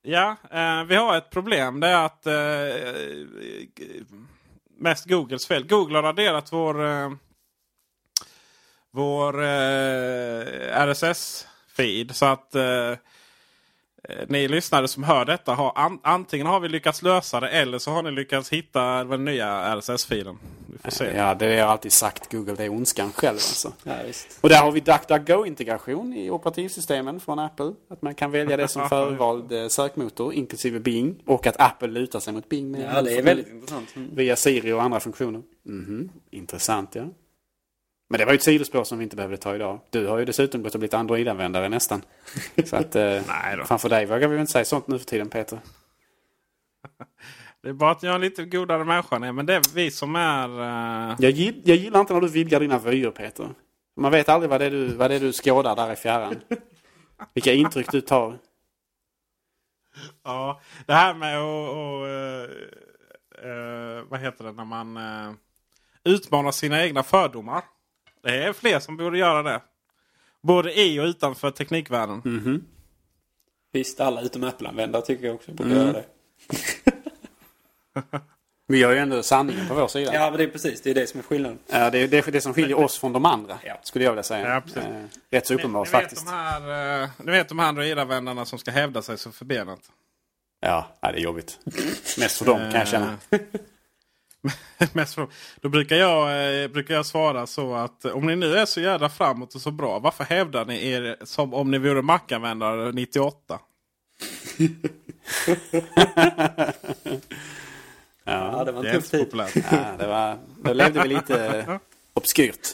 [0.03, 1.81] Ja, eh, vi har ett problem.
[1.81, 2.35] Det är att eh,
[4.79, 5.67] mest Googles fel.
[5.67, 7.11] Google har raderat vår, eh,
[8.91, 12.13] vår eh, RSS-feed.
[12.13, 12.95] Så att eh,
[14.29, 17.91] ni lyssnare som hör detta har an, antingen har vi lyckats lösa det eller så
[17.91, 20.39] har ni lyckats hitta den nya RSS-filen.
[20.67, 21.17] Vi får se.
[21.17, 22.33] Ja, det har jag alltid sagt.
[22.33, 23.73] Google det är ondskan själv alltså.
[23.83, 24.39] Ja, visst.
[24.41, 27.73] Och där har vi DuckDuckGo-integration i operativsystemen från Apple.
[27.91, 31.23] Att man kan välja det som förvald eh, sökmotor, inklusive Bing.
[31.27, 33.97] Och att Apple lutar sig mot Bing med Ja, det är väldigt intressant.
[33.97, 34.11] Mm.
[34.15, 35.43] via Siri och andra funktioner.
[35.63, 37.05] Mhm, Intressant ja.
[38.11, 39.81] Men det var ju ett sidospår som vi inte behövde ta idag.
[39.91, 42.03] Du har ju dessutom gått och blivit Android-användare nästan.
[42.65, 43.65] Så att eh, Nej då.
[43.65, 45.59] framför dig vågar vi väl inte säga sånt nu för tiden Peter.
[47.63, 49.19] Det är bara att jag är en lite godare människa.
[49.19, 50.49] Nej, men det är vi som är...
[51.11, 53.49] eh, Jag, gill, jag gillar inte när du vidgar dina vyer Peter.
[53.97, 56.41] Man vet aldrig vad det är du, vad det du skådar där i fjärran.
[57.35, 58.39] Vilka intryck du tar.
[60.25, 61.71] Ja, det här med att...
[61.71, 62.51] och, eh,
[63.51, 65.33] eh, vad heter det när man uh,
[66.05, 67.63] utmanar sina egna fördomar.
[68.23, 69.61] Det är fler som borde göra det.
[70.43, 72.23] Både i och utanför teknikvärlden.
[72.25, 72.65] Mhm.
[73.73, 75.83] Visst, alla utom Apple-användare tycker jag också borde Mm.
[75.87, 76.05] göra det.
[78.67, 80.15] Vi har ju ändå sanningen på vår sida.
[80.15, 80.81] Ja, men det är precis.
[80.83, 81.59] Det är det som är skillnaden.
[81.67, 83.59] Ja, det är det, är det som skiljer oss från de andra.
[83.65, 83.79] Ja.
[83.83, 84.63] Skulle jag vilja säga.
[84.75, 84.81] Ja.
[84.83, 86.23] Eh, rätt så uppenbart ni, ni faktiskt.
[86.23, 89.81] Vet de här, eh, ni vet de här Android-användarna som ska hävda sig så förbenat.
[90.61, 91.59] Ja, ja, det är jobbigt.
[92.19, 93.17] Mest för dem kan jag känna.
[94.79, 95.19] Eh, Mest
[95.61, 96.29] då brukar jag,
[96.63, 99.71] eh, brukar jag svara så att om ni nu är så jävla framåt och så
[99.71, 99.99] bra.
[99.99, 103.59] Varför hävdar ni er som om ni vore Mac-användare 98?
[108.25, 109.25] Ja, det var en tuff inte så tid.
[109.25, 109.57] populärt.
[109.71, 111.79] Ja, det var, då levde vi lite
[112.15, 112.69] obskyrt.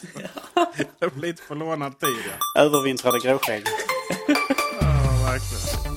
[0.99, 2.09] Det blir lite på lånad tid.
[2.55, 2.61] Ja.
[2.61, 3.63] Övervintrade gråskägg.
[4.27, 5.95] Ja, verkligen.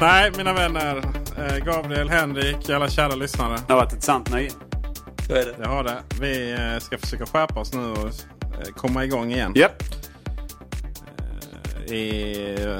[0.00, 0.96] Nej, mina vänner.
[1.38, 3.58] eh, Gabriel, Henrik, alla kära lyssnare.
[3.66, 4.50] Det har varit ett sant nöje.
[5.32, 5.54] Så är det.
[5.58, 6.02] Det har det.
[6.20, 9.52] Vi eh, ska försöka skärpa oss nu och eh, komma igång igen.
[11.86, 12.78] I eh,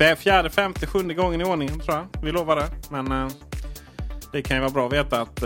[0.00, 2.06] f- fjärde, femte, sjunde gången i ordningen tror jag.
[2.22, 2.68] Vi lovar det.
[2.90, 3.30] Men
[4.32, 5.42] det kan ju vara bra att veta att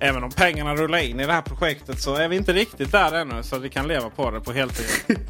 [0.00, 3.12] även om pengarna rullar in i det här projektet så är vi inte riktigt där
[3.12, 3.42] ännu.
[3.42, 4.86] Så att vi kan leva på det på heltid.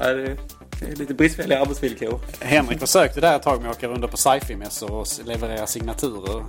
[0.00, 0.36] Ja, det är,
[0.80, 2.20] det är lite bristfälliga arbetsvillkor.
[2.40, 6.44] Henrik försökte där ett tag med att åka runt på sci-fi-mässor och leverera signaturer.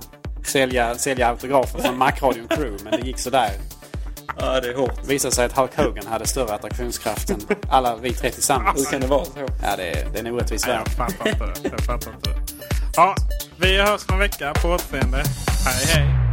[0.48, 3.50] Sälja, sälja autografer från Macradion Crew, men det gick sådär.
[4.38, 5.02] Ja, det är hårt.
[5.02, 7.40] Det visade sig att Hulk Hogan hade större attraktionskraft än
[7.70, 8.90] alla vi tre Hur tillsammans.
[8.90, 9.30] kan det vara så?
[9.62, 10.80] Ja, det är, det är en orättvis värld.
[10.86, 11.68] jag fattar inte det.
[11.72, 12.36] Jag fattar inte det.
[12.96, 13.14] Ja,
[13.56, 14.54] vi hörs om en vecka.
[14.62, 15.22] På återseende.
[15.64, 16.27] Hej hej!